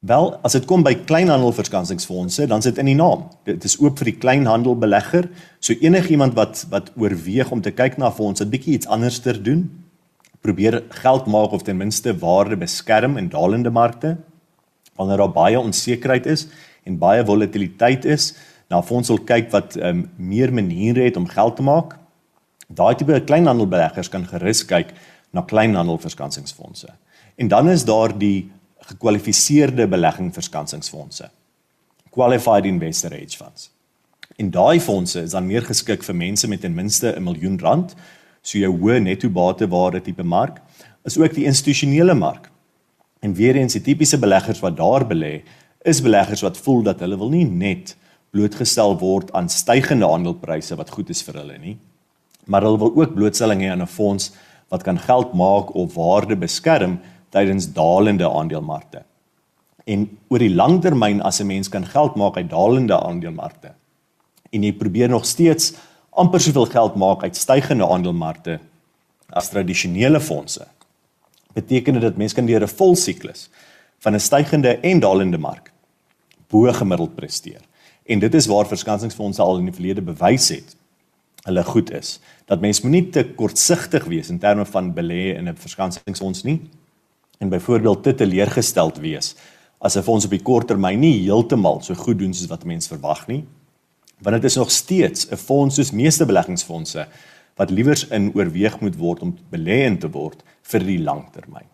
Wel, 0.00 0.38
as 0.42 0.52
dit 0.52 0.64
kom 0.64 0.82
by 0.82 0.94
kleinhandelverskansingsfondse, 0.94 2.46
dan 2.46 2.62
sit 2.62 2.78
in 2.78 2.86
die 2.86 2.94
naam. 2.94 3.28
Dit 3.44 3.64
is 3.64 3.76
oop 3.80 3.98
vir 3.98 4.04
die 4.04 4.16
kleinhandelbelegger. 4.16 5.28
So 5.60 5.74
enigiemand 5.74 6.34
wat 6.34 6.66
wat 6.70 6.92
oorweeg 6.96 7.50
om 7.50 7.60
te 7.60 7.70
kyk 7.70 7.98
na 7.98 8.10
fondse, 8.10 8.44
'n 8.44 8.50
bietjie 8.50 8.74
iets 8.74 8.86
anders 8.86 9.18
te 9.18 9.42
doen, 9.42 9.84
probeer 10.40 10.82
geld 10.88 11.26
maak 11.26 11.52
of 11.52 11.62
ten 11.62 11.76
minste 11.76 12.18
waarde 12.18 12.56
beskerm 12.56 13.16
in 13.16 13.28
dalende 13.28 13.70
markte 13.70 14.16
wanneer 14.96 15.16
daar 15.16 15.32
baie 15.32 15.60
onsekerheid 15.60 16.26
is 16.26 16.48
en 16.84 16.98
baie 16.98 17.24
volatiliteit 17.24 18.04
is, 18.04 18.34
na 18.70 18.82
fondse 18.82 19.12
wil 19.12 19.24
kyk 19.24 19.50
wat 19.50 19.76
um, 19.76 20.10
meer 20.16 20.52
maniere 20.52 21.00
het 21.00 21.16
om 21.16 21.26
geld 21.26 21.56
te 21.56 21.62
maak 21.62 22.05
Daai 22.66 22.94
tipe 22.94 23.20
kleinhandelbeleggers 23.24 24.08
kan 24.10 24.26
gerus 24.26 24.64
kyk 24.66 24.92
na 25.30 25.42
kleinhandelverskansingsfondse. 25.42 26.88
En 27.36 27.48
dan 27.48 27.68
is 27.68 27.84
daar 27.84 28.18
die 28.18 28.50
gekwalifiseerde 28.86 29.88
beleggingverskansingsfondse. 29.88 31.30
Qualified 32.10 32.64
Investor 32.64 33.10
Hedge 33.10 33.36
Funds. 33.36 33.70
En 34.36 34.50
daai 34.50 34.80
fondse 34.80 35.22
is 35.22 35.30
dan 35.30 35.46
meer 35.46 35.62
geskik 35.62 36.04
vir 36.04 36.16
mense 36.16 36.48
met 36.48 36.60
ten 36.60 36.74
minste 36.74 37.14
'n 37.16 37.22
miljoen 37.22 37.58
rand, 37.58 37.94
so 38.42 38.58
jou 38.58 38.72
hoë 38.78 39.00
netto 39.00 39.28
batewaarde 39.28 40.00
tipe 40.02 40.22
mark, 40.22 40.60
is 41.04 41.18
ook 41.18 41.34
die 41.34 41.44
institusionele 41.44 42.14
mark. 42.14 42.50
En 43.20 43.34
weer 43.34 43.56
eens 43.56 43.72
die 43.72 43.82
tipiese 43.82 44.18
beleggers 44.18 44.60
wat 44.60 44.76
daar 44.76 45.06
belê, 45.06 45.42
is 45.82 46.02
beleggers 46.02 46.40
wat 46.40 46.58
voel 46.58 46.82
dat 46.82 47.00
hulle 47.00 47.18
wil 47.18 47.28
nie 47.28 47.44
net 47.44 47.96
blootgestel 48.30 48.98
word 48.98 49.32
aan 49.32 49.48
stygende 49.48 50.08
aandelepryse 50.08 50.76
wat 50.76 50.90
goed 50.90 51.10
is 51.10 51.22
vir 51.22 51.34
hulle 51.34 51.58
nie, 51.58 51.78
maar 52.46 52.62
hulle 52.62 52.78
wil 52.78 52.94
ook 52.94 53.14
blootstelling 53.14 53.62
hê 53.62 53.70
aan 53.70 53.82
'n 53.82 53.86
fonds 53.86 54.32
wat 54.68 54.82
kan 54.82 54.98
geld 54.98 55.32
maak 55.32 55.74
of 55.74 55.94
waarde 55.94 56.36
beskerm 56.36 57.00
tydens 57.30 57.72
dalende 57.72 58.30
aandelemarkte. 58.30 59.02
En 59.84 60.18
oor 60.28 60.38
die 60.38 60.54
lang 60.54 60.80
termyn 60.82 61.22
as 61.22 61.40
'n 61.40 61.46
mens 61.46 61.68
kan 61.68 61.86
geld 61.86 62.14
maak 62.14 62.36
uit 62.36 62.50
dalende 62.50 63.00
aandelemarkte 63.00 63.74
en 64.50 64.62
jy 64.62 64.72
probeer 64.72 65.08
nog 65.08 65.26
steeds 65.26 65.74
amper 66.10 66.40
soveel 66.40 66.66
geld 66.66 66.96
maak 66.96 67.22
uit 67.22 67.36
stygende 67.36 67.86
aandelemarkte 67.86 68.58
as 69.28 69.50
tradisionele 69.50 70.20
fondse. 70.20 70.66
Beteken 71.52 71.92
dit 71.92 72.02
dat 72.02 72.16
mense 72.16 72.34
kan 72.34 72.46
deur 72.46 72.62
'n 72.62 72.76
vol 72.78 72.96
siklus 72.96 73.50
van 73.98 74.14
'n 74.14 74.20
stygende 74.20 74.78
en 74.80 75.00
dalende 75.00 75.38
mark 75.38 75.72
bo 76.48 76.72
gemiddeld 76.72 77.14
presteer. 77.14 77.60
En 78.06 78.18
dit 78.18 78.34
is 78.34 78.46
waar 78.46 78.66
verskansingsfondse 78.66 79.42
al 79.42 79.58
in 79.58 79.64
die 79.64 79.74
verlede 79.74 80.02
bewys 80.02 80.48
het 80.48 80.76
hulle 81.46 81.64
goed 81.64 81.92
is. 81.94 82.18
Dat 82.50 82.60
mens 82.60 82.82
moenie 82.82 83.08
te 83.14 83.24
kortsigtig 83.38 84.04
wees 84.10 84.30
in 84.32 84.38
terme 84.42 84.66
van 84.66 84.92
belê 84.94 85.36
in 85.36 85.48
'n 85.48 85.56
verskansingsfonds 85.56 86.42
nie 86.42 86.60
en 87.38 87.48
byvoorbeeld 87.48 88.02
te 88.02 88.14
teleurgesteld 88.14 88.98
wees 88.98 89.34
as 89.78 89.96
'n 89.96 90.02
fonds 90.02 90.24
op 90.24 90.30
die 90.30 90.42
kort 90.42 90.66
termyn 90.66 91.00
nie 91.00 91.22
heeltemal 91.22 91.80
so 91.82 91.94
goed 91.94 92.18
doen 92.18 92.34
soos 92.34 92.48
wat 92.48 92.64
mense 92.64 92.88
verwag 92.88 93.26
nie. 93.26 93.44
Want 94.18 94.36
dit 94.36 94.44
is 94.44 94.56
nog 94.56 94.70
steeds 94.70 95.30
'n 95.30 95.36
fonds 95.36 95.74
soos 95.74 95.90
meeste 95.90 96.26
beleggingsfondse 96.26 97.06
wat 97.56 97.70
liewers 97.70 98.08
in 98.08 98.34
oorweeg 98.34 98.80
moet 98.80 98.96
word 98.96 99.22
om 99.22 99.38
belê 99.50 99.84
in 99.86 99.98
te 99.98 100.10
word 100.10 100.42
vir 100.62 100.80
die 100.80 100.98
langtermyn. 100.98 101.68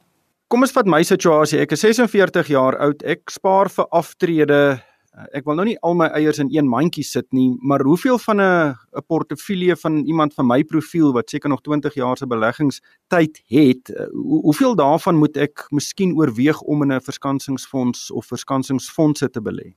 Kom 0.48 0.60
ons 0.60 0.72
vat 0.72 0.86
my 0.86 1.02
situasie. 1.02 1.60
Ek 1.60 1.72
is 1.72 1.80
46 1.80 2.46
jaar 2.52 2.76
oud. 2.76 3.02
Ek 3.02 3.30
spaar 3.30 3.70
vir 3.70 3.86
aftrede 3.90 4.82
ek 5.12 5.44
wil 5.44 5.58
nou 5.58 5.66
nie 5.68 5.76
al 5.84 5.96
my 5.96 6.06
eiers 6.16 6.40
in 6.40 6.48
een 6.52 6.68
mandjie 6.68 7.04
sit 7.04 7.26
nie, 7.36 7.50
maar 7.60 7.82
hoeveel 7.84 8.18
van 8.18 8.40
'n 8.40 8.74
'n 8.96 9.04
portefeulje 9.06 9.76
van 9.76 10.04
iemand 10.04 10.34
van 10.34 10.46
my 10.46 10.64
profiel 10.64 11.12
wat 11.12 11.30
seker 11.30 11.48
nog 11.48 11.60
20 11.60 11.94
jaar 11.94 12.16
se 12.16 12.26
beleggingstyd 12.26 13.42
het, 13.46 13.90
uh, 13.90 14.06
hoeveel 14.42 14.74
daarvan 14.74 15.16
moet 15.16 15.36
ek 15.36 15.66
miskien 15.70 16.16
oorweeg 16.16 16.60
om 16.60 16.82
in 16.82 16.92
'n 16.92 17.00
verskansingsfonds 17.00 18.10
of 18.10 18.26
verskansingsfondse 18.26 19.30
te 19.30 19.40
belê? 19.40 19.74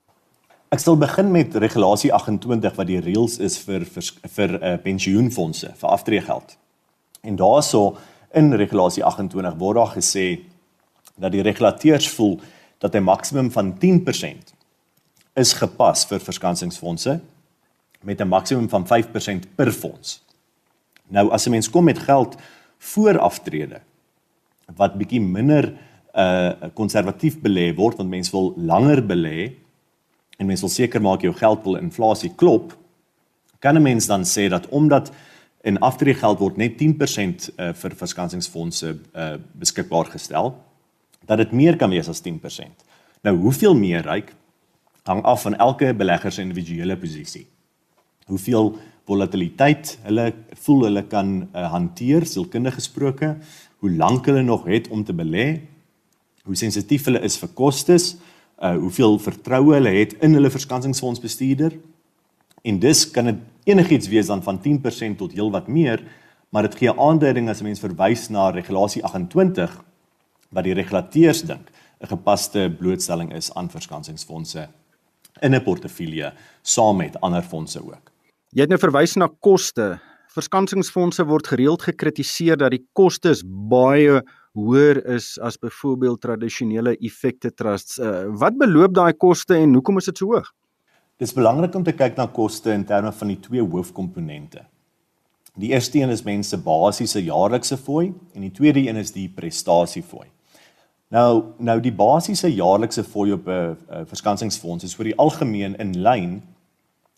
Ek 0.71 0.79
sal 0.79 0.97
begin 0.97 1.31
met 1.31 1.55
regulasie 1.55 2.13
28 2.13 2.75
wat 2.75 2.87
die 2.87 2.99
reëls 2.99 3.39
is 3.39 3.57
vir 3.57 3.85
vir, 3.85 4.03
vir 4.27 4.63
uh, 4.63 4.77
pensioenfondse 4.81 5.73
vir 5.75 5.89
aftreegeld. 5.89 6.57
En 7.21 7.35
daaroor 7.35 7.97
in 8.33 8.53
regulasie 8.53 9.03
28 9.03 9.57
word 9.57 9.75
daar 9.75 9.95
gesê 9.95 10.39
dat 11.17 11.31
die 11.31 11.41
regulateurs 11.41 12.09
voel 12.09 12.39
dat 12.79 12.95
'n 12.95 13.03
maksimum 13.03 13.51
van 13.51 13.77
10% 13.77 14.54
is 15.35 15.53
gepas 15.53 16.05
vir 16.07 16.19
verskansingsfondse 16.19 17.19
met 18.03 18.21
'n 18.21 18.27
maksimum 18.27 18.69
van 18.69 18.87
5% 18.87 19.55
per 19.55 19.71
fonds. 19.71 20.23
Nou 21.07 21.29
as 21.31 21.45
'n 21.45 21.49
mens 21.51 21.69
kom 21.69 21.83
met 21.83 21.99
geld 21.99 22.35
voor 22.77 23.19
aftrede 23.19 23.81
wat 24.75 24.97
bietjie 24.97 25.21
minder 25.21 25.73
uh 26.15 26.51
konservatief 26.73 27.39
belê 27.41 27.75
word 27.75 27.97
want 27.97 28.09
mense 28.09 28.31
wil 28.31 28.53
langer 28.55 29.01
belê 29.05 29.51
en 30.37 30.45
mense 30.45 30.61
wil 30.61 30.69
seker 30.69 31.01
maak 31.01 31.21
jou 31.21 31.33
geld 31.33 31.63
wil 31.63 31.75
inflasie 31.75 32.31
klop, 32.35 32.77
kan 33.59 33.75
'n 33.75 33.81
mens 33.81 34.05
dan 34.05 34.23
sê 34.23 34.49
dat 34.49 34.67
omdat 34.69 35.11
en 35.61 35.79
aftreegeld 35.79 36.39
word 36.39 36.57
net 36.57 36.77
10% 36.77 37.49
uh, 37.57 37.73
vir 37.73 37.95
verskansingsfondse 37.95 38.97
uh 39.13 39.35
beskikbaar 39.51 40.05
gestel 40.05 40.55
dat 41.25 41.37
dit 41.37 41.51
meer 41.51 41.77
kan 41.77 41.89
wees 41.89 42.07
as 42.07 42.21
10%. 42.21 42.31
Nou 43.21 43.37
hoeveel 43.37 43.75
meer 43.75 44.03
ryk 44.05 44.33
hang 45.05 45.21
af 45.23 45.41
van 45.45 45.55
elke 45.55 45.93
belegger 45.93 46.31
se 46.31 46.41
individuele 46.41 46.97
posisie. 46.97 47.45
Hoeveel 48.25 48.71
volatiliteit 49.05 49.97
hulle 50.07 50.31
voel 50.65 50.87
hulle 50.87 51.03
kan 51.09 51.33
uh, 51.43 51.65
hanteer, 51.69 52.25
sielkundige 52.25 52.79
gesproke, 52.79 53.35
hoe 53.83 53.91
lank 53.91 54.25
hulle 54.25 54.41
nog 54.41 54.65
het 54.65 54.87
om 54.89 55.03
te 55.05 55.13
belê, 55.13 55.47
hoe 56.45 56.57
sensitief 56.57 57.05
hulle 57.05 57.21
is 57.25 57.37
vir 57.37 57.51
kostes, 57.53 58.15
uh, 58.57 58.73
hoeveel 58.81 59.19
vertroue 59.21 59.75
hulle 59.77 59.93
het 59.93 60.15
in 60.25 60.33
hulle 60.33 60.49
verskansingsfondsbestuurder. 60.49 61.75
En 62.65 62.79
dis 62.81 63.03
kan 63.13 63.29
dit 63.29 63.43
enigiets 63.69 64.09
wees 64.09 64.31
dan 64.31 64.41
van 64.45 64.57
10% 64.63 65.19
tot 65.19 65.35
heelwat 65.37 65.67
meer, 65.69 66.01
maar 66.49 66.65
dit 66.65 66.79
gee 66.81 66.93
aanduiding 66.93 67.49
as 67.49 67.61
'n 67.61 67.69
mens 67.69 67.83
verwys 67.83 68.29
na 68.29 68.49
regulasie 68.49 69.03
28 69.03 69.83
wat 70.49 70.63
die 70.63 70.73
regulateurs 70.73 71.41
dink 71.45 71.69
'n 72.01 72.07
gepaste 72.07 72.73
blootstelling 72.79 73.33
is 73.33 73.53
aan 73.53 73.69
verskansingsfondse 73.69 74.67
in 75.41 75.55
'n 75.55 75.63
portefeulje 75.63 76.33
saam 76.61 76.97
met 76.97 77.19
ander 77.21 77.41
fondse 77.41 77.79
ook. 77.79 78.11
Jy 78.49 78.61
het 78.61 78.69
nou 78.69 78.79
verwys 78.79 79.15
na 79.15 79.27
koste. 79.39 79.99
Verskansingsfondse 80.35 81.25
word 81.25 81.47
gereeld 81.47 81.81
gekritiseer 81.81 82.57
dat 82.57 82.71
die 82.71 82.85
kostes 82.93 83.43
baie 83.45 84.21
hoër 84.53 85.01
is 85.15 85.39
as 85.39 85.57
byvoorbeeld 85.57 86.21
tradisionele 86.21 86.97
effekte 86.97 87.51
trusts. 87.53 87.99
Uh, 87.99 88.25
wat 88.39 88.57
beloop 88.57 88.93
daai 88.93 89.13
koste 89.13 89.55
en 89.55 89.73
hoekom 89.73 89.97
is 89.97 90.05
dit 90.05 90.17
so 90.17 90.31
hoog? 90.31 90.51
Dit 91.19 91.27
is 91.27 91.33
belangrik 91.33 91.75
om 91.75 91.83
te 91.83 91.93
kyk 91.95 92.17
na 92.17 92.27
koste 92.27 92.71
in 92.71 92.85
terme 92.85 93.11
van 93.11 93.27
die 93.27 93.39
twee 93.39 93.63
hoofkomponente. 93.63 94.65
Die 95.55 95.71
eerste 95.71 96.01
een 96.01 96.11
is 96.11 96.23
mense 96.23 96.57
basiese 96.59 97.23
jaarlikse 97.23 97.77
fooi 97.77 98.13
en 98.33 98.41
die 98.41 98.51
tweede 98.51 98.81
een 98.83 98.99
is 98.99 99.13
die 99.15 99.29
prestasiefooi. 99.31 100.27
Nou 101.15 101.53
nou 101.63 101.77
die 101.79 101.93
basiese 101.95 102.49
jaarlikse 102.51 103.03
fooi 103.03 103.31
op 103.31 103.47
'n 103.47 103.51
uh, 103.51 103.69
uh, 103.69 104.01
verskansingsfonds 104.11 104.83
is 104.83 104.95
vir 104.95 105.11
die 105.11 105.17
algemeen 105.17 105.75
in 105.79 106.01
lyn 106.01 106.43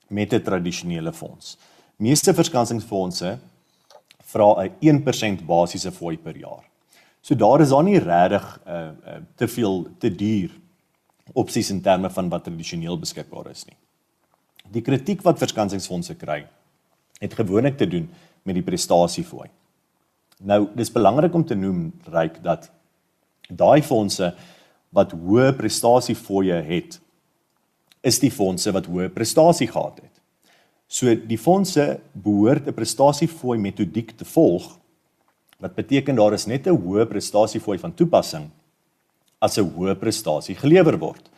met 0.08 0.34
'n 0.34 0.42
tradisionele 0.42 1.14
fonds. 1.14 1.58
Meeste 1.96 2.34
verskansingsfondse 2.34 3.38
vra 4.24 4.50
'n 4.64 4.72
1% 4.80 5.46
basiese 5.46 5.92
fooi 5.92 6.18
per 6.18 6.38
jaar. 6.38 6.64
So 7.22 7.36
daar 7.36 7.62
is 7.62 7.70
daar 7.70 7.84
nie 7.84 8.00
regtig 8.00 8.60
uh, 8.68 8.74
uh, 8.74 9.16
te 9.36 9.48
veel 9.48 9.88
te 9.98 10.16
duur 10.16 10.52
opsies 11.34 11.70
in 11.70 11.82
terme 11.82 12.10
van 12.10 12.30
wat 12.30 12.44
tradisioneel 12.44 13.00
beskikbaar 13.00 13.50
is 13.50 13.66
nie. 13.66 13.78
Die 14.72 14.82
kritiek 14.82 15.22
wat 15.22 15.38
verskansingsfondse 15.38 16.16
kry, 16.16 16.46
het 17.20 17.34
gewoonlik 17.34 17.78
te 17.78 17.88
doen 17.88 18.10
met 18.44 18.56
die 18.56 18.64
prestasiefooi. 18.64 19.50
Nou, 20.40 20.68
dis 20.76 20.92
belangrik 20.92 21.34
om 21.34 21.46
te 21.46 21.56
noem 21.56 21.94
ryk 22.06 22.44
dat 22.44 22.70
daai 23.50 23.82
fondse 23.82 24.34
wat 24.90 25.12
hoë 25.12 25.52
prestasiefooie 25.58 26.62
het 26.68 27.00
is 28.02 28.20
die 28.20 28.32
fondse 28.32 28.72
wat 28.72 28.88
hoë 28.88 29.10
prestasie 29.14 29.68
gehad 29.68 30.00
het. 30.02 30.14
So 30.88 31.12
die 31.16 31.38
fondse 31.38 32.00
behoort 32.14 32.68
'n 32.68 32.74
prestasiefooi 32.74 33.58
metodiek 33.60 34.12
te 34.12 34.26
volg 34.26 34.78
wat 35.60 35.76
beteken 35.76 36.16
daar 36.16 36.34
is 36.34 36.46
net 36.46 36.68
'n 36.68 36.78
hoë 36.78 37.06
prestasiefooi 37.06 37.78
van 37.78 37.94
toepassing 37.94 38.50
as 39.40 39.58
'n 39.58 39.74
hoë 39.76 39.96
prestasie 39.96 40.56
gelewer 40.56 40.98
word. 40.98 41.30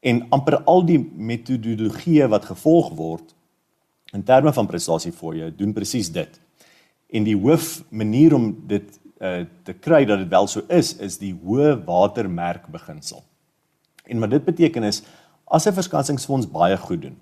En 0.00 0.26
amper 0.30 0.62
al 0.64 0.84
die 0.84 0.98
metodologieë 0.98 2.28
wat 2.28 2.44
gevolg 2.44 2.90
word 2.94 3.34
in 4.12 4.22
terme 4.22 4.52
van 4.52 4.66
prestasiefooie 4.66 5.56
doen 5.56 5.72
presies 5.72 6.10
dit. 6.10 6.40
En 7.10 7.24
die 7.24 7.36
hoof 7.36 7.84
manier 7.88 8.34
om 8.34 8.56
dit 8.66 8.98
uh, 9.22 9.44
te 9.62 9.72
kry 9.72 10.04
dat 10.04 10.18
dit 10.18 10.28
wel 10.28 10.46
so 10.50 10.64
is 10.68 10.96
is 10.98 11.18
die 11.22 11.32
hoë 11.32 11.84
watermerk 11.86 12.66
beginsel. 12.66 13.22
En 14.04 14.20
wat 14.20 14.30
dit 14.34 14.44
beteken 14.44 14.82
is 14.82 15.02
as 15.46 15.66
'n 15.66 15.72
verskansingsfonds 15.72 16.50
baie 16.50 16.76
goed 16.76 17.02
doen 17.02 17.16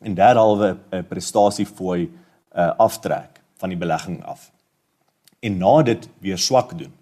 en 0.00 0.14
derhalwe 0.14 0.76
'n 0.92 1.06
prestasiefooi 1.08 2.10
uh, 2.56 2.72
aftrek 2.78 3.40
van 3.56 3.68
die 3.68 3.78
belegging 3.78 4.24
af 4.24 4.52
en 5.40 5.58
na 5.58 5.82
dit 5.82 6.08
weer 6.18 6.38
swak 6.38 6.78
doen 6.78 6.92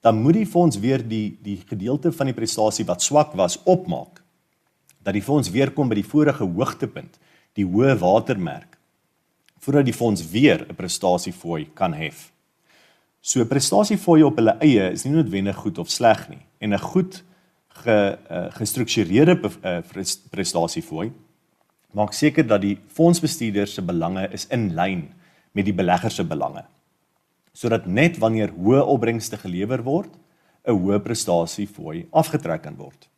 dan 0.00 0.22
moet 0.22 0.34
die 0.34 0.46
fonds 0.46 0.78
weer 0.78 1.08
die 1.08 1.38
die 1.42 1.62
gedeelte 1.66 2.12
van 2.12 2.26
die 2.26 2.34
prestasie 2.34 2.84
wat 2.84 3.02
swak 3.02 3.32
was 3.32 3.62
opmaak 3.64 4.22
dat 5.02 5.12
die 5.12 5.22
fonds 5.22 5.50
weer 5.50 5.70
kom 5.70 5.88
by 5.88 5.94
die 5.94 6.10
vorige 6.14 6.44
hoogtepunt 6.44 7.18
die 7.52 7.66
hoë 7.66 7.98
watermerk 7.98 8.78
voordat 9.58 9.84
die 9.84 9.94
fonds 9.94 10.30
weer 10.30 10.66
'n 10.68 10.74
prestasiefooi 10.74 11.70
kan 11.74 11.92
hef 11.92 12.31
So 13.22 13.44
prestasiefooie 13.46 14.26
op 14.26 14.40
hulle 14.40 14.56
eie 14.66 14.88
is 14.90 15.04
nie 15.06 15.12
noodwendig 15.14 15.60
goed 15.62 15.78
of 15.78 15.90
sleg 15.90 16.24
nie. 16.28 16.42
En 16.58 16.74
'n 16.74 16.78
goed 16.78 17.22
ge 17.68 18.18
uh, 18.30 18.46
gestruktureerde 18.50 19.38
uh, 19.64 19.78
prestasiefooi 20.30 21.12
maak 21.92 22.12
seker 22.12 22.46
dat 22.46 22.60
die 22.60 22.78
fondsbestuurder 22.88 23.66
se 23.66 23.82
belange 23.82 24.28
is 24.32 24.46
in 24.46 24.74
lyn 24.74 25.12
met 25.52 25.64
die 25.64 25.74
belegger 25.74 26.10
se 26.10 26.24
belange. 26.24 26.64
Sodat 27.52 27.86
net 27.86 28.18
wanneer 28.18 28.52
hoë 28.56 28.80
opbrengste 28.80 29.36
gelewer 29.36 29.82
word, 29.82 30.10
'n 30.64 30.72
hoë 30.72 30.98
prestasiefooi 30.98 32.06
afgetrek 32.10 32.62
kan 32.62 32.76
word. 32.76 33.08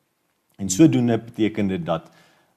En 0.59 0.69
sodoende 0.69 1.19
beteken 1.19 1.67
dit 1.69 1.87
dat 1.87 2.11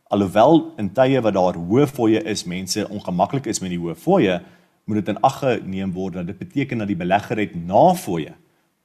alhoewel 0.03 0.73
in 0.77 0.93
tye 0.93 1.21
wat 1.21 1.33
daar 1.33 1.55
hoë 1.55 1.87
fooie 1.87 2.23
is, 2.23 2.43
mense 2.43 2.89
ongemaklik 2.89 3.45
is 3.45 3.59
met 3.59 3.69
die 3.69 3.79
hoë 3.79 3.95
fooie, 3.95 4.41
moet 4.87 5.01
dit 5.01 5.13
in 5.13 5.21
ag 5.27 5.39
geneem 5.43 5.91
word 5.93 6.13
dat 6.13 6.27
dit 6.31 6.37
beteken 6.37 6.77
dat 6.83 6.87
die 6.87 6.99
belegger 6.99 7.37
het 7.43 7.55
na 7.55 7.93
fooie 7.93 8.35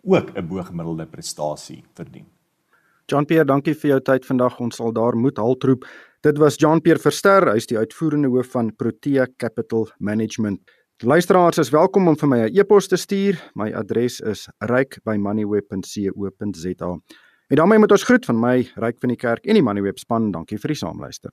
ook 0.03 0.31
'n 0.35 0.47
boogemiddelde 0.47 1.07
prestasie 1.07 1.85
verdien. 1.95 2.27
Jean 3.07 3.25
Pierre, 3.25 3.45
dankie 3.45 3.75
vir 3.75 3.91
jou 3.91 4.01
tyd 4.01 4.27
vandag. 4.27 4.61
Ons 4.61 4.77
sal 4.77 4.93
daar 4.93 5.17
moet 5.17 5.37
haltroep. 5.37 5.87
Dit 6.21 6.39
was 6.39 6.57
Jean 6.57 6.81
Pierre 6.81 7.01
Verster, 7.01 7.51
hy 7.51 7.57
is 7.57 7.67
die 7.67 7.79
uitvoerende 7.79 8.29
hoof 8.29 8.51
van 8.51 8.77
Protea 8.77 9.27
Capital 9.37 9.91
Management. 9.99 10.61
Luisteraars 11.03 11.59
is 11.59 11.71
welkom 11.71 12.09
om 12.09 12.17
vir 12.17 12.29
my 12.29 12.39
'n 12.47 12.59
e-pos 12.59 12.87
te 12.87 12.97
stuur. 12.97 13.51
My 13.55 13.73
adres 13.73 14.21
is 14.21 14.49
ryk@moneyweb.co.za. 14.61 16.99
En 17.49 17.57
daarmee 17.57 17.79
moet 17.79 17.91
ons 17.91 18.03
groet 18.03 18.25
van 18.25 18.41
my 18.41 18.71
Ryk 18.75 18.99
van 19.01 19.09
die 19.09 19.17
Kerk 19.17 19.47
en 19.47 19.55
die 19.55 19.63
Moneyweb 19.63 19.99
span. 19.99 20.31
Dankie 20.31 20.59
vir 20.59 20.69
die 20.69 20.77
saamluister. 20.77 21.33